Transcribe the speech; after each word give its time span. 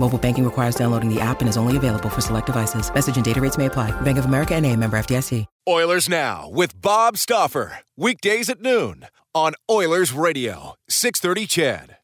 Mobile 0.00 0.18
banking 0.18 0.44
requires 0.46 0.76
downloading 0.76 1.12
the 1.12 1.20
app 1.20 1.40
and 1.40 1.48
is 1.48 1.58
only 1.58 1.76
available 1.76 2.08
for 2.08 2.22
select 2.22 2.46
devices. 2.46 2.92
Message 2.92 3.16
and 3.16 3.24
data 3.24 3.40
rates 3.40 3.58
may 3.58 3.66
apply. 3.66 3.92
Bank 4.00 4.16
of 4.16 4.24
America 4.24 4.54
and 4.54 4.64
a 4.64 4.74
member 4.74 4.98
FDIC. 4.98 5.44
Oilers 5.68 6.08
Now 6.08 6.48
with 6.48 6.80
Bob 6.80 7.18
Stauffer. 7.18 7.80
Weekdays 7.98 8.48
at 8.48 8.62
noon 8.62 9.06
on 9.34 9.52
Oilers 9.70 10.12
Radio, 10.14 10.74
630 10.88 11.46
CHED. 11.46 11.96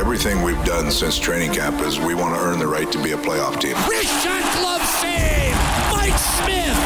Everything 0.00 0.42
we've 0.42 0.64
done 0.64 0.90
since 0.90 1.18
training 1.18 1.52
camp 1.52 1.80
is 1.82 2.00
we 2.00 2.14
want 2.14 2.34
to 2.34 2.40
earn 2.40 2.58
the 2.58 2.66
right 2.66 2.90
to 2.90 3.02
be 3.02 3.12
a 3.12 3.16
playoff 3.18 3.60
team. 3.60 3.76
Wrist 3.86 4.24
shot 4.24 4.42
glove 4.56 4.82
save! 4.82 5.54
Mike 5.92 6.16
Smith, 6.16 6.78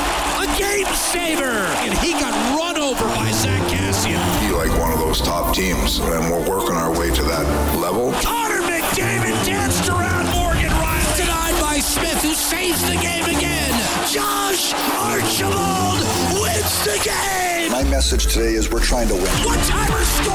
a 0.42 0.46
game 0.58 0.92
saver! 0.92 1.54
And 1.86 1.96
he 1.98 2.12
got 2.14 2.34
run 2.58 2.76
over 2.76 3.04
by 3.14 3.30
Zack 3.30 3.62
Kassian. 3.70 4.18
Be 4.40 4.52
like 4.52 4.76
one 4.80 4.92
of 4.92 4.98
those 4.98 5.20
top 5.20 5.54
teams, 5.54 6.00
and 6.00 6.30
we're 6.32 6.48
working 6.50 6.74
our 6.74 6.90
way 6.98 7.14
to 7.14 7.22
that 7.22 7.78
level. 7.78 8.12
Connor 8.20 8.43
saves 12.34 12.82
the 12.82 12.96
game 12.96 13.24
again. 13.24 13.70
Josh 14.10 14.74
Archibald 14.74 16.00
wins 16.34 16.84
the 16.84 17.00
game! 17.04 17.70
My 17.70 17.84
message 17.84 18.26
today 18.26 18.54
is 18.54 18.70
we're 18.70 18.80
trying 18.80 19.08
to 19.08 19.14
win. 19.14 19.24
One-timer 19.46 20.04
score! 20.04 20.34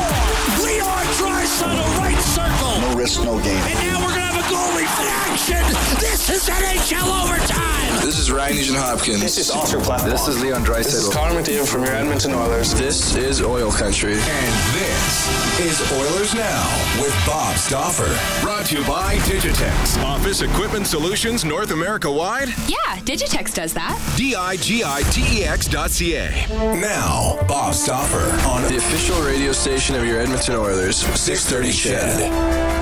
Leon 0.63 1.05
Draisaitl, 1.19 1.97
right 1.99 2.19
circle! 2.19 2.79
No 2.81 2.97
risk, 2.97 3.23
no 3.23 3.37
gain. 3.43 3.55
And 3.55 3.79
now 3.79 3.99
we're 3.99 4.15
going 4.15 4.19
to 4.19 4.27
have 4.31 4.39
a 4.39 4.47
goalie 4.47 4.87
in 4.87 5.07
action! 5.27 5.99
This 5.99 6.29
is 6.29 6.49
NHL 6.49 7.23
overtime! 7.23 8.05
This 8.05 8.17
is 8.17 8.31
Ryan 8.31 8.55
Nugent 8.55 8.77
Hopkins. 8.77 9.21
This 9.21 9.37
is 9.37 9.51
Oscar 9.51 9.81
Platt. 9.81 10.09
This 10.09 10.27
is 10.27 10.41
Leon 10.41 10.63
Draisaitl. 10.63 10.83
This 10.83 10.93
is 10.93 11.13
Connor 11.13 11.41
McDavid 11.41 11.67
from 11.67 11.83
your 11.83 11.93
Edmonton 11.93 12.33
Oilers. 12.33 12.73
This 12.73 13.15
is 13.15 13.41
Oil 13.41 13.71
Country. 13.71 14.13
And 14.13 14.53
this 14.73 15.48
is 15.59 15.91
Oilers 15.91 16.33
Now 16.33 17.01
with 17.01 17.13
Bob 17.25 17.57
Stauffer. 17.57 18.07
Brought 18.41 18.67
to 18.67 18.77
you 18.77 18.87
by 18.87 19.15
Digitex. 19.17 20.01
Office 20.01 20.41
Equipment 20.41 20.87
Solutions 20.87 21.43
North 21.43 21.71
America 21.71 22.09
wide? 22.09 22.47
Yeah, 22.67 22.95
Digitex 23.03 23.53
does 23.53 23.73
that. 23.73 23.99
D-I-G-I-T-E-X 24.15 25.67
dot 25.67 25.91
C-A. 25.91 26.47
Now, 26.79 27.37
Bob 27.45 27.73
Stauffer 27.73 28.29
on 28.47 28.61
The 28.71 28.77
official 28.77 29.21
radio 29.21 29.51
station 29.51 29.95
of 29.95 30.05
your 30.05 30.21
Edmonton 30.21 30.55
Oilers. 30.55 30.95
630 30.95 31.71
CHED. 31.73 32.78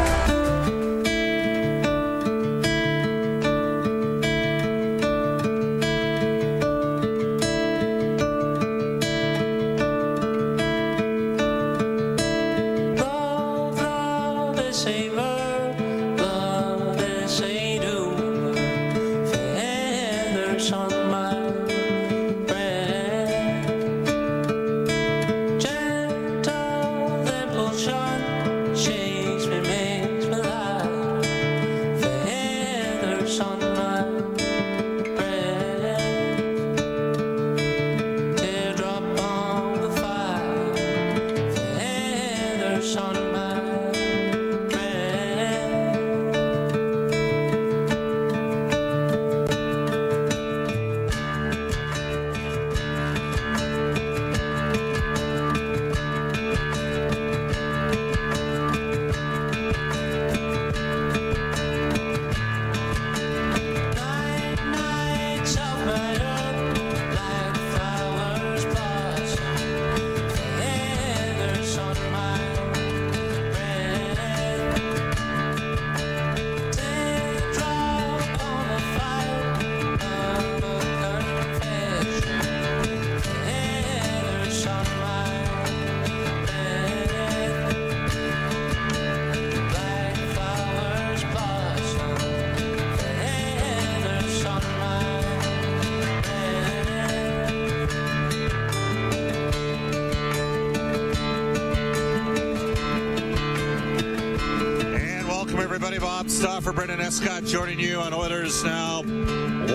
Bob 106.42 106.64
Brendan 106.76 107.00
Escott 107.00 107.46
joining 107.46 107.80
you 107.80 108.00
on 108.00 108.14
Oilers 108.14 108.64
Now. 108.64 109.02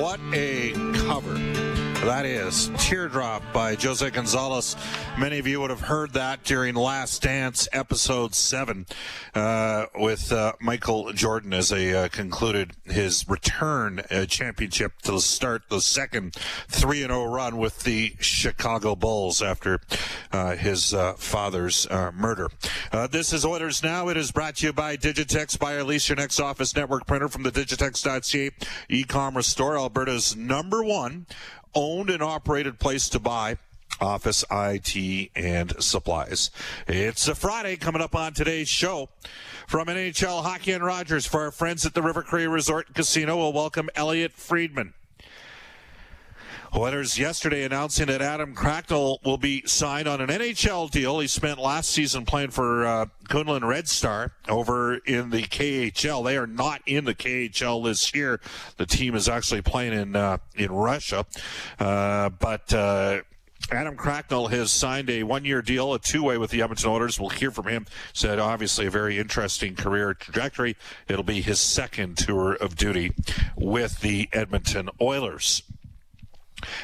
What 0.00 0.20
a 0.32 0.72
cover. 1.06 1.34
That 2.04 2.24
is 2.26 2.70
Teardrop 2.78 3.42
by 3.52 3.74
Jose 3.74 4.08
Gonzalez. 4.10 4.76
Many 5.18 5.38
of 5.38 5.46
you 5.46 5.60
would 5.60 5.70
have 5.70 5.82
heard 5.82 6.14
that 6.14 6.42
during 6.42 6.74
Last 6.74 7.22
Dance 7.22 7.68
episode 7.70 8.34
7 8.34 8.86
uh, 9.34 9.86
with 9.94 10.32
uh, 10.32 10.54
Michael 10.58 11.12
Jordan 11.12 11.52
as 11.52 11.68
they 11.68 11.94
uh, 11.94 12.08
concluded 12.08 12.72
his 12.84 13.28
return 13.28 14.00
uh, 14.10 14.24
championship 14.24 15.00
to 15.02 15.20
start 15.20 15.64
the 15.68 15.80
second 15.80 16.34
3 16.68 17.02
and 17.02 17.12
0 17.12 17.26
run 17.26 17.58
with 17.58 17.82
the 17.82 18.14
Chicago 18.20 18.96
Bulls 18.96 19.42
after 19.42 19.80
uh, 20.32 20.56
his 20.56 20.94
uh, 20.94 21.12
father's 21.14 21.86
murder. 22.14 22.48
Uh, 22.90 23.06
this 23.06 23.34
is 23.34 23.44
Oilers 23.44 23.82
Now. 23.82 24.08
It 24.08 24.16
is 24.16 24.32
brought 24.32 24.56
to 24.56 24.66
you 24.66 24.72
by 24.72 24.96
Digitex. 24.96 25.58
Buy 25.58 25.74
or 25.74 25.84
lease 25.84 26.08
your 26.08 26.16
next 26.16 26.40
office 26.40 26.74
network 26.74 27.06
printer 27.06 27.28
from 27.28 27.42
the 27.42 27.52
Digitex.ca 27.52 28.50
e-commerce 28.88 29.46
store, 29.46 29.76
Alberta's 29.76 30.34
number 30.34 30.82
one 30.82 31.26
owned 31.74 32.10
and 32.10 32.22
operated 32.22 32.78
place 32.78 33.08
to 33.10 33.20
buy 33.20 33.58
office 34.02 34.44
IT 34.50 35.30
and 35.36 35.82
supplies. 35.82 36.50
It's 36.88 37.28
a 37.28 37.34
Friday 37.34 37.76
coming 37.76 38.02
up 38.02 38.14
on 38.14 38.34
today's 38.34 38.68
show 38.68 39.08
from 39.66 39.86
NHL 39.86 40.42
Hockey 40.42 40.72
and 40.72 40.84
Rogers 40.84 41.24
for 41.24 41.42
our 41.42 41.52
friends 41.52 41.86
at 41.86 41.94
the 41.94 42.02
River 42.02 42.22
Cree 42.22 42.46
Resort 42.46 42.92
Casino. 42.94 43.38
We'll 43.38 43.52
welcome 43.52 43.88
Elliot 43.94 44.32
Friedman. 44.32 44.94
Oilers 46.74 47.18
yesterday 47.18 47.64
announcing 47.64 48.06
that 48.06 48.22
Adam 48.22 48.54
Cracknell 48.54 49.20
will 49.26 49.36
be 49.36 49.62
signed 49.66 50.08
on 50.08 50.22
an 50.22 50.30
NHL 50.30 50.90
deal. 50.90 51.20
He 51.20 51.28
spent 51.28 51.58
last 51.58 51.90
season 51.90 52.24
playing 52.24 52.50
for 52.50 52.86
uh, 52.86 53.06
Kunlun 53.28 53.62
Red 53.62 53.88
Star 53.88 54.32
over 54.48 54.94
in 54.96 55.28
the 55.28 55.42
KHL. 55.42 56.24
They 56.24 56.38
are 56.38 56.46
not 56.46 56.80
in 56.86 57.04
the 57.04 57.14
KHL 57.14 57.84
this 57.84 58.14
year. 58.14 58.40
The 58.78 58.86
team 58.86 59.14
is 59.14 59.28
actually 59.28 59.60
playing 59.60 59.92
in 59.92 60.16
uh, 60.16 60.38
in 60.56 60.72
Russia, 60.72 61.26
uh, 61.78 62.30
but. 62.30 62.72
Adam 63.70 63.96
Cracknell 63.96 64.48
has 64.48 64.70
signed 64.70 65.08
a 65.08 65.22
one-year 65.22 65.62
deal, 65.62 65.94
a 65.94 65.98
two-way 65.98 66.36
with 66.36 66.50
the 66.50 66.60
Edmonton 66.62 66.90
Oilers. 66.90 67.18
We'll 67.18 67.30
hear 67.30 67.50
from 67.50 67.68
him. 67.68 67.86
Said 68.12 68.38
obviously 68.38 68.86
a 68.86 68.90
very 68.90 69.18
interesting 69.18 69.76
career 69.76 70.12
trajectory. 70.14 70.76
It'll 71.08 71.22
be 71.22 71.40
his 71.40 71.60
second 71.60 72.18
tour 72.18 72.52
of 72.52 72.76
duty 72.76 73.12
with 73.56 74.00
the 74.00 74.28
Edmonton 74.32 74.90
Oilers. 75.00 75.62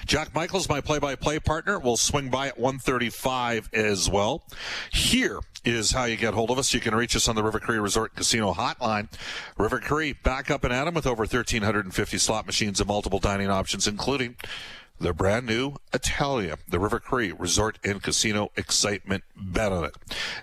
Jack 0.07 0.35
Michaels, 0.35 0.69
my 0.69 0.81
play-by-play 0.81 1.41
partner, 1.41 1.79
will 1.79 1.97
swing 1.97 2.31
by 2.31 2.49
at 2.49 2.59
1:35 2.59 3.73
as 3.73 4.09
well. 4.09 4.43
Here 4.91 5.41
is 5.65 5.93
how 5.93 6.05
you 6.05 6.17
get 6.17 6.35
hold 6.35 6.51
of 6.51 6.59
us. 6.59 6.75
You 6.75 6.81
can 6.81 6.95
reach 6.95 7.15
us 7.15 7.29
on 7.29 7.37
the 7.37 7.45
River 7.45 7.61
Cree 7.61 7.79
Resort 7.79 8.17
Casino 8.17 8.55
hotline. 8.55 9.09
River 9.57 9.79
Cree, 9.79 10.15
back 10.15 10.51
up 10.51 10.65
and 10.65 10.73
at 10.73 10.87
'em 10.87 10.95
with 10.95 11.07
over 11.07 11.27
1,350 11.27 12.19
slot 12.19 12.47
machines 12.47 12.81
and 12.81 12.89
multiple 12.89 13.21
dining 13.21 13.51
options, 13.51 13.87
including 13.87 14.37
the 14.99 15.13
brand 15.13 15.47
new 15.47 15.75
Italia, 15.93 16.57
the 16.69 16.79
River 16.79 17.01
Cree 17.01 17.33
Resort 17.33 17.79
and 17.85 18.03
Casino 18.03 18.51
Excitement 18.57 19.25
Bet 19.37 19.73
on 19.73 19.85
it. 19.85 19.95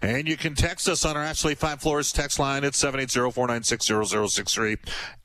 And 0.02 0.28
you 0.28 0.38
can 0.38 0.56
text 0.56 0.88
us 0.88 1.06
on 1.06 1.16
our 1.18 1.24
Ashley 1.24 1.56
Fine 1.56 1.78
Floors 1.78 2.12
text 2.12 2.38
line 2.40 2.64
at 2.64 2.74
780-496-0063. 2.74 4.78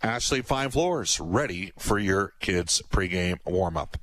Ashley 0.03 0.43
Fine 0.43 0.71
Floors, 0.71 1.21
ready 1.21 1.73
for 1.79 1.99
your 1.99 2.32
kids' 2.41 2.82
pregame 2.91 3.38
warm-up. 3.44 3.97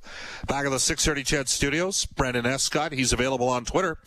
Back 0.46 0.66
at 0.66 0.70
the 0.70 0.78
630 0.78 1.24
CHED 1.24 1.48
Studios, 1.48 2.06
Brendan 2.06 2.46
Escott. 2.46 2.92
He's 2.92 3.12
available 3.12 3.48
on 3.48 3.64
Twitter 3.64 3.98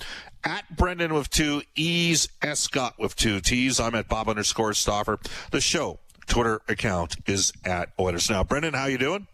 at 0.43 0.75
Brendan 0.75 1.13
with 1.13 1.29
two 1.29 1.61
E's, 1.75 2.27
Escott 2.41 2.95
with 2.97 3.15
two 3.15 3.41
T's. 3.41 3.79
I'm 3.79 3.93
at 3.95 4.07
Bob 4.07 4.27
underscore 4.27 4.73
Stauffer. 4.73 5.19
The 5.51 5.61
show 5.61 5.99
Twitter 6.27 6.61
account 6.67 7.17
is 7.27 7.51
at 7.65 7.89
Oilers 7.99 8.29
Now. 8.29 8.43
Brendan, 8.43 8.73
how 8.73 8.85
you 8.85 8.97
doing? 8.97 9.27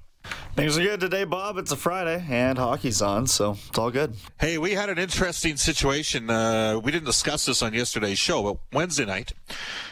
Things 0.55 0.75
are 0.75 0.81
good 0.81 0.99
today, 0.99 1.23
Bob. 1.23 1.57
It's 1.59 1.71
a 1.71 1.75
Friday 1.75 2.25
and 2.29 2.57
hockey's 2.57 2.99
on, 2.99 3.27
so 3.27 3.57
it's 3.67 3.77
all 3.77 3.91
good. 3.91 4.15
Hey, 4.39 4.57
we 4.57 4.71
had 4.71 4.89
an 4.89 4.97
interesting 4.97 5.55
situation. 5.55 6.31
Uh, 6.31 6.79
we 6.83 6.91
didn't 6.91 7.05
discuss 7.05 7.45
this 7.45 7.61
on 7.61 7.75
yesterday's 7.75 8.17
show, 8.17 8.41
but 8.41 8.57
Wednesday 8.73 9.05
night, 9.05 9.33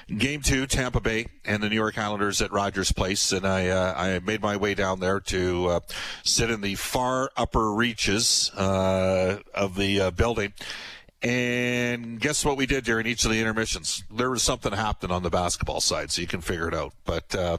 game 0.08 0.42
two, 0.42 0.66
Tampa 0.66 1.00
Bay 1.00 1.28
and 1.46 1.62
the 1.62 1.70
New 1.70 1.76
York 1.76 2.00
Islanders 2.00 2.42
at 2.42 2.52
Rogers 2.52 2.92
Place, 2.92 3.32
and 3.32 3.46
I 3.46 3.68
uh, 3.68 3.94
I 3.96 4.20
made 4.20 4.42
my 4.42 4.58
way 4.58 4.74
down 4.74 5.00
there 5.00 5.20
to 5.20 5.68
uh, 5.68 5.80
sit 6.24 6.50
in 6.50 6.62
the 6.62 6.74
far 6.74 7.30
upper 7.38 7.72
reaches 7.72 8.50
uh, 8.56 9.42
of 9.54 9.76
the 9.76 10.02
uh, 10.02 10.12
building. 10.12 10.54
And 11.26 12.20
guess 12.20 12.46
what 12.46 12.56
we 12.56 12.68
did 12.68 12.84
during 12.84 13.08
each 13.08 13.26
of 13.26 13.32
the 13.32 13.40
intermissions? 13.40 14.04
There 14.12 14.30
was 14.30 14.44
something 14.44 14.72
happening 14.72 15.12
on 15.12 15.24
the 15.24 15.32
basketball 15.32 15.82
side, 15.82 16.12
so 16.12 16.22
you 16.22 16.28
can 16.28 16.40
figure 16.40 16.68
it 16.68 16.76
out. 16.76 16.94
But 17.04 17.34
uh, 17.34 17.58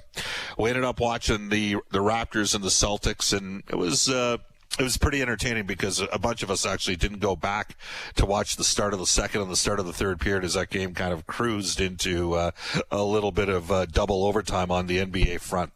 we 0.57 0.71
ended 0.71 0.85
up 0.85 1.01
watching 1.01 1.49
the 1.49 1.79
the 1.91 1.99
Raptors 1.99 2.55
and 2.55 2.63
the 2.63 2.69
Celtics, 2.69 3.37
and 3.37 3.65
it 3.69 3.75
was. 3.75 4.09
Uh, 4.09 4.39
it 4.79 4.83
was 4.83 4.97
pretty 4.99 5.23
entertaining 5.23 5.65
because 5.65 6.03
a 6.13 6.19
bunch 6.19 6.43
of 6.43 6.51
us 6.51 6.67
actually 6.67 6.97
didn't 6.97 7.21
go 7.21 7.35
back 7.35 7.77
to 8.17 8.27
watch 8.27 8.57
the 8.57 8.65
start 8.65 8.93
of 8.93 8.99
the 8.99 9.07
second 9.07 9.41
and 9.41 9.51
the 9.51 9.57
start 9.57 9.81
of 9.81 9.87
the 9.87 9.93
third 9.93 10.21
period 10.21 10.45
as 10.45 10.55
that 10.55 10.71
game 10.71 10.93
kind 10.93 11.13
of 11.13 11.27
cruised 11.27 11.81
into 11.81 12.35
uh, 12.35 12.51
a 12.91 13.03
little 13.03 13.33
bit 13.33 13.49
of 13.49 13.73
uh, 13.73 13.87
double 13.87 14.25
overtime 14.25 14.71
on 14.71 14.87
the 14.87 14.99
NBA 14.99 15.41
front. 15.41 15.73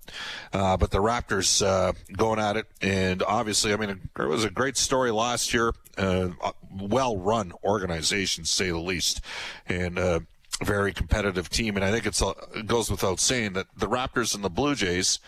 Uh, 0.52 0.76
but 0.76 0.91
the 0.91 0.99
Raptors 0.99 1.64
uh, 1.64 1.93
going 2.17 2.38
at 2.38 2.56
it, 2.56 2.67
and 2.82 3.23
obviously, 3.23 3.73
I 3.73 3.76
mean, 3.76 4.11
it 4.19 4.23
was 4.23 4.44
a 4.44 4.50
great 4.50 4.76
story 4.76 5.11
last 5.11 5.55
year. 5.55 5.73
Uh, 5.97 6.31
well 6.70 7.17
run 7.17 7.52
organization, 7.64 8.44
say 8.44 8.69
the 8.69 8.79
least, 8.79 9.20
and 9.67 9.99
uh, 9.99 10.20
very 10.62 10.93
competitive 10.93 11.49
team. 11.49 11.76
And 11.76 11.85
I 11.85 11.91
think 11.91 12.06
it's 12.06 12.23
it 12.55 12.67
goes 12.67 12.91
without 12.91 13.19
saying 13.19 13.55
that 13.55 13.67
the 13.76 13.88
Raptors 13.88 14.35
and 14.35 14.44
the 14.44 14.50
Blue 14.50 14.75
Jays 14.75 15.20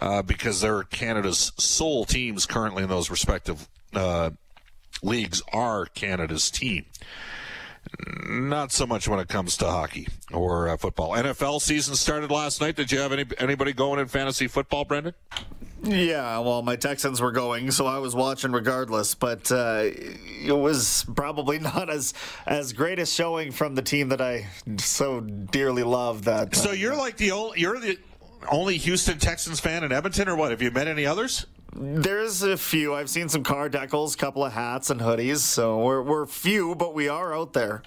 uh, 0.00 0.22
because 0.22 0.60
they're 0.60 0.82
Canada's 0.84 1.52
sole 1.56 2.04
teams 2.04 2.46
currently 2.46 2.82
in 2.82 2.88
those 2.88 3.10
respective 3.10 3.68
uh, 3.94 4.30
leagues 5.02 5.42
are 5.52 5.86
Canada's 5.86 6.50
team. 6.50 6.86
Not 8.28 8.72
so 8.72 8.86
much 8.86 9.06
when 9.06 9.20
it 9.20 9.28
comes 9.28 9.56
to 9.58 9.66
hockey 9.66 10.08
or 10.32 10.68
uh, 10.68 10.76
football. 10.76 11.12
NFL 11.12 11.60
season 11.60 11.94
started 11.94 12.30
last 12.30 12.60
night. 12.60 12.76
Did 12.76 12.90
you 12.90 12.98
have 12.98 13.12
any 13.12 13.24
anybody 13.38 13.72
going 13.72 14.00
in 14.00 14.08
fantasy 14.08 14.48
football, 14.48 14.84
Brendan? 14.84 15.14
Yeah, 15.82 16.40
well, 16.40 16.62
my 16.62 16.74
Texans 16.74 17.20
were 17.20 17.30
going, 17.32 17.70
so 17.70 17.86
I 17.86 17.98
was 17.98 18.14
watching 18.14 18.50
regardless. 18.50 19.14
But 19.14 19.52
uh, 19.52 19.82
it 19.84 20.56
was 20.56 21.04
probably 21.14 21.58
not 21.60 21.88
as 21.88 22.12
as 22.44 22.72
great 22.72 22.98
a 22.98 23.06
showing 23.06 23.52
from 23.52 23.76
the 23.76 23.82
team 23.82 24.08
that 24.08 24.20
I 24.20 24.48
so 24.78 25.20
dearly 25.20 25.84
love. 25.84 26.24
That 26.24 26.56
so 26.56 26.72
you're 26.72 26.96
like 26.96 27.16
the 27.18 27.30
only 27.32 27.60
you're 27.60 27.78
the 27.78 27.98
only 28.50 28.76
Houston 28.78 29.18
Texans 29.18 29.60
fan 29.60 29.84
in 29.84 29.92
Edmonton, 29.92 30.28
or 30.28 30.36
what? 30.36 30.50
Have 30.50 30.62
you 30.62 30.70
met 30.70 30.88
any 30.88 31.06
others? 31.06 31.46
There's 31.74 32.42
a 32.42 32.56
few. 32.56 32.94
I've 32.94 33.10
seen 33.10 33.28
some 33.28 33.42
car 33.42 33.68
decals, 33.68 34.16
couple 34.16 34.44
of 34.44 34.52
hats 34.52 34.88
and 34.90 35.00
hoodies. 35.00 35.38
So 35.38 35.78
we're 35.78 36.02
we're 36.02 36.26
few, 36.26 36.74
but 36.74 36.94
we 36.94 37.08
are 37.08 37.34
out 37.34 37.52
there. 37.52 37.82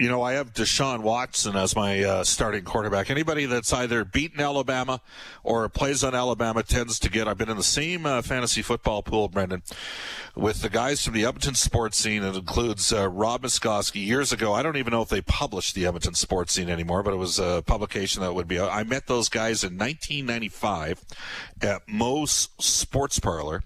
You 0.00 0.08
know, 0.08 0.22
I 0.22 0.32
have 0.32 0.54
Deshaun 0.54 1.02
Watson 1.02 1.56
as 1.56 1.76
my 1.76 2.02
uh, 2.02 2.24
starting 2.24 2.64
quarterback. 2.64 3.10
Anybody 3.10 3.44
that's 3.44 3.70
either 3.70 4.02
beaten 4.02 4.40
Alabama 4.40 5.02
or 5.44 5.68
plays 5.68 6.02
on 6.02 6.14
Alabama 6.14 6.62
tends 6.62 6.98
to 7.00 7.10
get. 7.10 7.28
I've 7.28 7.36
been 7.36 7.50
in 7.50 7.58
the 7.58 7.62
same 7.62 8.06
uh, 8.06 8.22
fantasy 8.22 8.62
football 8.62 9.02
pool, 9.02 9.28
Brendan, 9.28 9.62
with 10.34 10.62
the 10.62 10.70
guys 10.70 11.04
from 11.04 11.12
the 11.12 11.26
Edmonton 11.26 11.54
sports 11.54 11.98
scene. 11.98 12.22
It 12.22 12.34
includes 12.34 12.94
uh, 12.94 13.10
Rob 13.10 13.42
Muskowski. 13.42 14.02
Years 14.02 14.32
ago, 14.32 14.54
I 14.54 14.62
don't 14.62 14.78
even 14.78 14.90
know 14.90 15.02
if 15.02 15.10
they 15.10 15.20
published 15.20 15.74
the 15.74 15.84
Edmonton 15.84 16.14
sports 16.14 16.54
scene 16.54 16.70
anymore, 16.70 17.02
but 17.02 17.12
it 17.12 17.18
was 17.18 17.38
a 17.38 17.62
publication 17.66 18.22
that 18.22 18.34
would 18.34 18.48
be. 18.48 18.58
I 18.58 18.84
met 18.84 19.06
those 19.06 19.28
guys 19.28 19.64
in 19.64 19.76
1995 19.76 21.04
at 21.60 21.82
Moe's 21.86 22.48
Sports 22.58 23.20
Parlor 23.20 23.64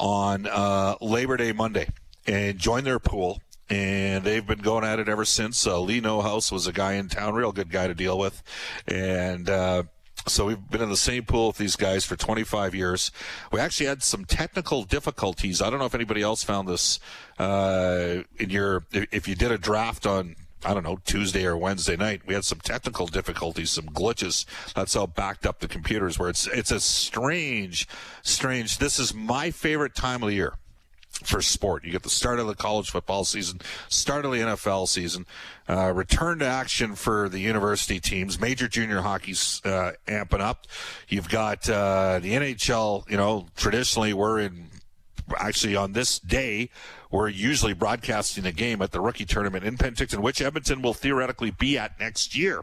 on 0.00 0.48
uh, 0.48 0.96
Labor 1.00 1.36
Day 1.36 1.52
Monday 1.52 1.86
and 2.26 2.58
joined 2.58 2.84
their 2.84 2.98
pool 2.98 3.40
and 3.70 4.24
they've 4.24 4.46
been 4.46 4.60
going 4.60 4.84
at 4.84 4.98
it 4.98 5.08
ever 5.08 5.24
since. 5.24 5.66
Uh, 5.66 5.80
Lee 5.80 6.00
Nohouse 6.00 6.50
was 6.50 6.66
a 6.66 6.72
guy 6.72 6.94
in 6.94 7.08
town, 7.08 7.34
real 7.34 7.52
good 7.52 7.70
guy 7.70 7.86
to 7.86 7.94
deal 7.94 8.18
with, 8.18 8.42
and. 8.86 9.48
Uh, 9.48 9.82
so 10.26 10.44
we've 10.44 10.70
been 10.70 10.82
in 10.82 10.90
the 10.90 10.96
same 10.96 11.24
pool 11.24 11.46
with 11.48 11.56
these 11.56 11.76
guys 11.76 12.04
for 12.04 12.16
25 12.16 12.74
years. 12.74 13.10
We 13.50 13.60
actually 13.60 13.86
had 13.86 14.02
some 14.02 14.24
technical 14.26 14.82
difficulties. 14.82 15.62
I 15.62 15.70
don't 15.70 15.78
know 15.78 15.86
if 15.86 15.94
anybody 15.94 16.22
else 16.22 16.42
found 16.42 16.68
this 16.68 17.00
uh, 17.38 18.22
in 18.38 18.50
your 18.50 18.84
if 18.92 19.26
you 19.26 19.34
did 19.34 19.52
a 19.52 19.58
draft 19.58 20.06
on 20.06 20.36
I 20.64 20.74
don't 20.74 20.82
know 20.82 20.98
Tuesday 21.04 21.46
or 21.46 21.56
Wednesday 21.56 21.96
night. 21.96 22.22
We 22.26 22.34
had 22.34 22.44
some 22.44 22.58
technical 22.58 23.06
difficulties, 23.06 23.70
some 23.70 23.86
glitches. 23.86 24.44
That's 24.74 24.96
all 24.96 25.06
backed 25.06 25.46
up 25.46 25.60
the 25.60 25.68
computers 25.68 26.18
where 26.18 26.28
It's 26.28 26.46
it's 26.48 26.72
a 26.72 26.80
strange, 26.80 27.88
strange. 28.22 28.78
This 28.78 28.98
is 28.98 29.14
my 29.14 29.50
favorite 29.50 29.94
time 29.94 30.22
of 30.22 30.28
the 30.28 30.34
year 30.34 30.54
for 31.24 31.42
sport. 31.42 31.84
You 31.84 31.92
get 31.92 32.02
the 32.02 32.10
start 32.10 32.38
of 32.38 32.46
the 32.46 32.54
college 32.54 32.90
football 32.90 33.24
season, 33.24 33.60
start 33.88 34.24
of 34.24 34.32
the 34.32 34.38
NFL 34.38 34.88
season, 34.88 35.26
uh, 35.68 35.92
return 35.92 36.38
to 36.40 36.46
action 36.46 36.94
for 36.94 37.28
the 37.28 37.38
university 37.38 38.00
teams. 38.00 38.40
Major 38.40 38.68
junior 38.68 39.00
hockey's 39.00 39.60
uh, 39.64 39.92
amping 40.06 40.40
up. 40.40 40.66
You've 41.08 41.28
got 41.28 41.68
uh, 41.68 42.20
the 42.20 42.32
NHL. 42.32 43.08
You 43.10 43.16
know, 43.16 43.46
traditionally 43.56 44.12
we're 44.12 44.40
in. 44.40 44.66
Actually, 45.36 45.76
on 45.76 45.92
this 45.92 46.18
day, 46.18 46.70
we're 47.10 47.28
usually 47.28 47.74
broadcasting 47.74 48.46
a 48.46 48.52
game 48.52 48.80
at 48.80 48.92
the 48.92 49.00
rookie 49.00 49.26
tournament 49.26 49.62
in 49.62 49.76
Penticton, 49.76 50.20
which 50.20 50.40
Edmonton 50.40 50.80
will 50.80 50.94
theoretically 50.94 51.50
be 51.50 51.76
at 51.76 52.00
next 52.00 52.34
year 52.34 52.62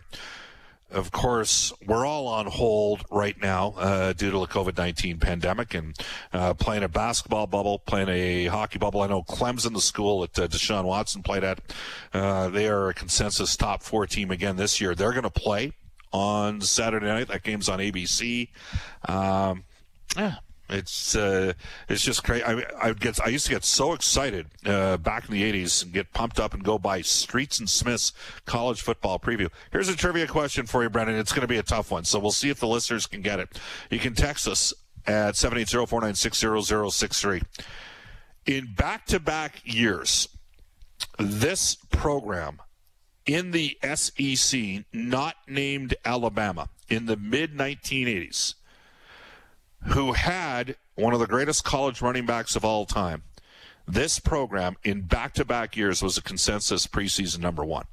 of 0.91 1.11
course, 1.11 1.73
we're 1.85 2.05
all 2.05 2.27
on 2.27 2.45
hold 2.45 3.03
right 3.11 3.35
now 3.41 3.73
uh, 3.77 4.13
due 4.13 4.31
to 4.31 4.39
the 4.39 4.45
COVID 4.45 4.77
19 4.77 5.19
pandemic 5.19 5.73
and 5.73 5.97
uh, 6.31 6.53
playing 6.53 6.83
a 6.83 6.87
basketball 6.87 7.47
bubble, 7.47 7.79
playing 7.79 8.09
a 8.09 8.45
hockey 8.45 8.77
bubble. 8.77 9.01
I 9.01 9.07
know 9.07 9.23
Clemson, 9.23 9.73
the 9.73 9.81
school 9.81 10.21
that 10.21 10.37
uh, 10.37 10.47
Deshaun 10.47 10.85
Watson 10.85 11.23
played 11.23 11.43
at, 11.43 11.59
uh, 12.13 12.49
they 12.49 12.67
are 12.67 12.89
a 12.89 12.93
consensus 12.93 13.57
top 13.57 13.83
four 13.83 14.05
team 14.05 14.31
again 14.31 14.55
this 14.55 14.79
year. 14.79 14.95
They're 14.95 15.11
going 15.11 15.23
to 15.23 15.29
play 15.29 15.73
on 16.13 16.61
Saturday 16.61 17.07
night. 17.07 17.27
That 17.27 17.43
game's 17.43 17.67
on 17.67 17.79
ABC. 17.79 18.49
Um, 19.07 19.63
yeah, 20.15 20.35
it's 20.69 21.15
uh, 21.15 21.53
it's 21.87 22.03
just 22.03 22.23
crazy. 22.23 22.43
I, 22.43 22.63
I 22.81 22.93
get 22.93 23.19
I 23.23 23.29
used 23.29 23.45
to 23.45 23.51
get 23.51 23.63
so 23.63 23.93
excited 23.93 24.47
uh, 24.65 24.97
back 24.97 25.29
in 25.29 25.33
the 25.33 25.43
'80s 25.43 25.83
and 25.83 25.93
get 25.93 26.11
pumped 26.13 26.39
up 26.39 26.55
and 26.55 26.63
go 26.63 26.79
by 26.79 27.01
Streets 27.01 27.59
and 27.59 27.69
Smith's 27.69 28.13
college 28.45 28.81
football 28.81 29.19
preview. 29.19 29.49
Here's 29.71 29.89
a 29.89 29.95
trivia 29.95 30.25
question 30.25 30.65
for 30.65 30.81
you, 30.81 30.89
Brendan. 30.89 31.17
It's 31.17 31.31
going 31.31 31.41
to 31.41 31.47
be 31.47 31.57
a 31.57 31.63
tough 31.63 31.91
one, 31.91 32.03
so 32.03 32.17
we'll 32.17 32.31
see 32.31 32.49
if 32.49 32.59
the 32.59 32.67
listeners 32.67 33.05
can 33.05 33.21
get 33.21 33.39
it. 33.39 33.59
You 33.91 33.99
can 33.99 34.15
text 34.15 34.47
us 34.47 34.73
at 35.05 35.35
780-496-0063. 35.35 37.43
In 38.47 38.73
back-to-back 38.73 39.61
years, 39.63 40.29
this 41.19 41.75
program 41.75 42.59
in 43.27 43.51
the 43.51 43.77
SEC, 43.95 44.85
not 44.91 45.35
named 45.47 45.93
Alabama, 46.03 46.69
in 46.89 47.05
the 47.05 47.17
mid 47.17 47.55
1980s 47.55 48.55
who 49.87 50.13
had 50.13 50.75
one 50.95 51.13
of 51.13 51.19
the 51.19 51.27
greatest 51.27 51.63
college 51.63 52.01
running 52.01 52.25
backs 52.25 52.55
of 52.55 52.65
all 52.65 52.85
time, 52.85 53.23
this 53.87 54.19
program 54.19 54.75
in 54.83 55.01
back 55.01 55.33
to 55.33 55.45
back 55.45 55.77
years 55.77 56.01
was 56.01 56.17
a 56.17 56.21
consensus 56.21 56.87
preseason 56.87 57.39
number 57.39 57.63
one. 57.63 57.85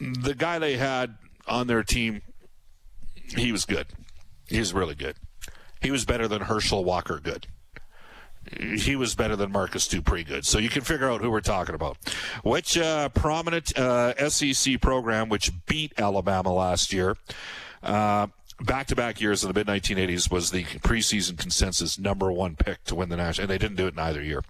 The 0.00 0.34
guy 0.34 0.58
they 0.58 0.76
had 0.76 1.16
on 1.46 1.66
their 1.66 1.82
team, 1.82 2.22
he 3.14 3.52
was 3.52 3.64
good. 3.64 3.86
He 4.48 4.58
was 4.58 4.74
really 4.74 4.94
good. 4.94 5.16
He 5.80 5.90
was 5.90 6.04
better 6.04 6.26
than 6.26 6.42
Herschel 6.42 6.84
Walker 6.84 7.20
good. 7.22 7.46
He 8.58 8.94
was 8.96 9.14
better 9.14 9.36
than 9.36 9.52
Marcus 9.52 9.88
Dupree 9.88 10.24
good. 10.24 10.44
So 10.44 10.58
you 10.58 10.68
can 10.68 10.82
figure 10.82 11.08
out 11.08 11.22
who 11.22 11.30
we're 11.30 11.40
talking 11.40 11.74
about. 11.74 11.96
Which 12.42 12.76
uh, 12.76 13.08
prominent 13.10 13.78
uh, 13.78 14.28
SEC 14.28 14.80
program, 14.80 15.28
which 15.28 15.50
beat 15.66 15.92
Alabama 15.98 16.52
last 16.52 16.92
year, 16.92 17.16
uh, 17.82 18.26
back-to-back 18.60 19.20
years 19.20 19.42
in 19.42 19.52
the 19.52 19.54
mid 19.54 19.66
1980s 19.66 20.30
was 20.30 20.50
the 20.50 20.64
preseason 20.64 21.38
consensus 21.38 21.98
number 21.98 22.30
one 22.30 22.56
pick 22.56 22.84
to 22.84 22.94
win 22.94 23.08
the 23.08 23.16
national, 23.16 23.44
and 23.44 23.50
they 23.50 23.58
didn't 23.58 23.76
do 23.76 23.86
it 23.86 23.94
in 23.94 23.98
either 23.98 24.22
year. 24.22 24.42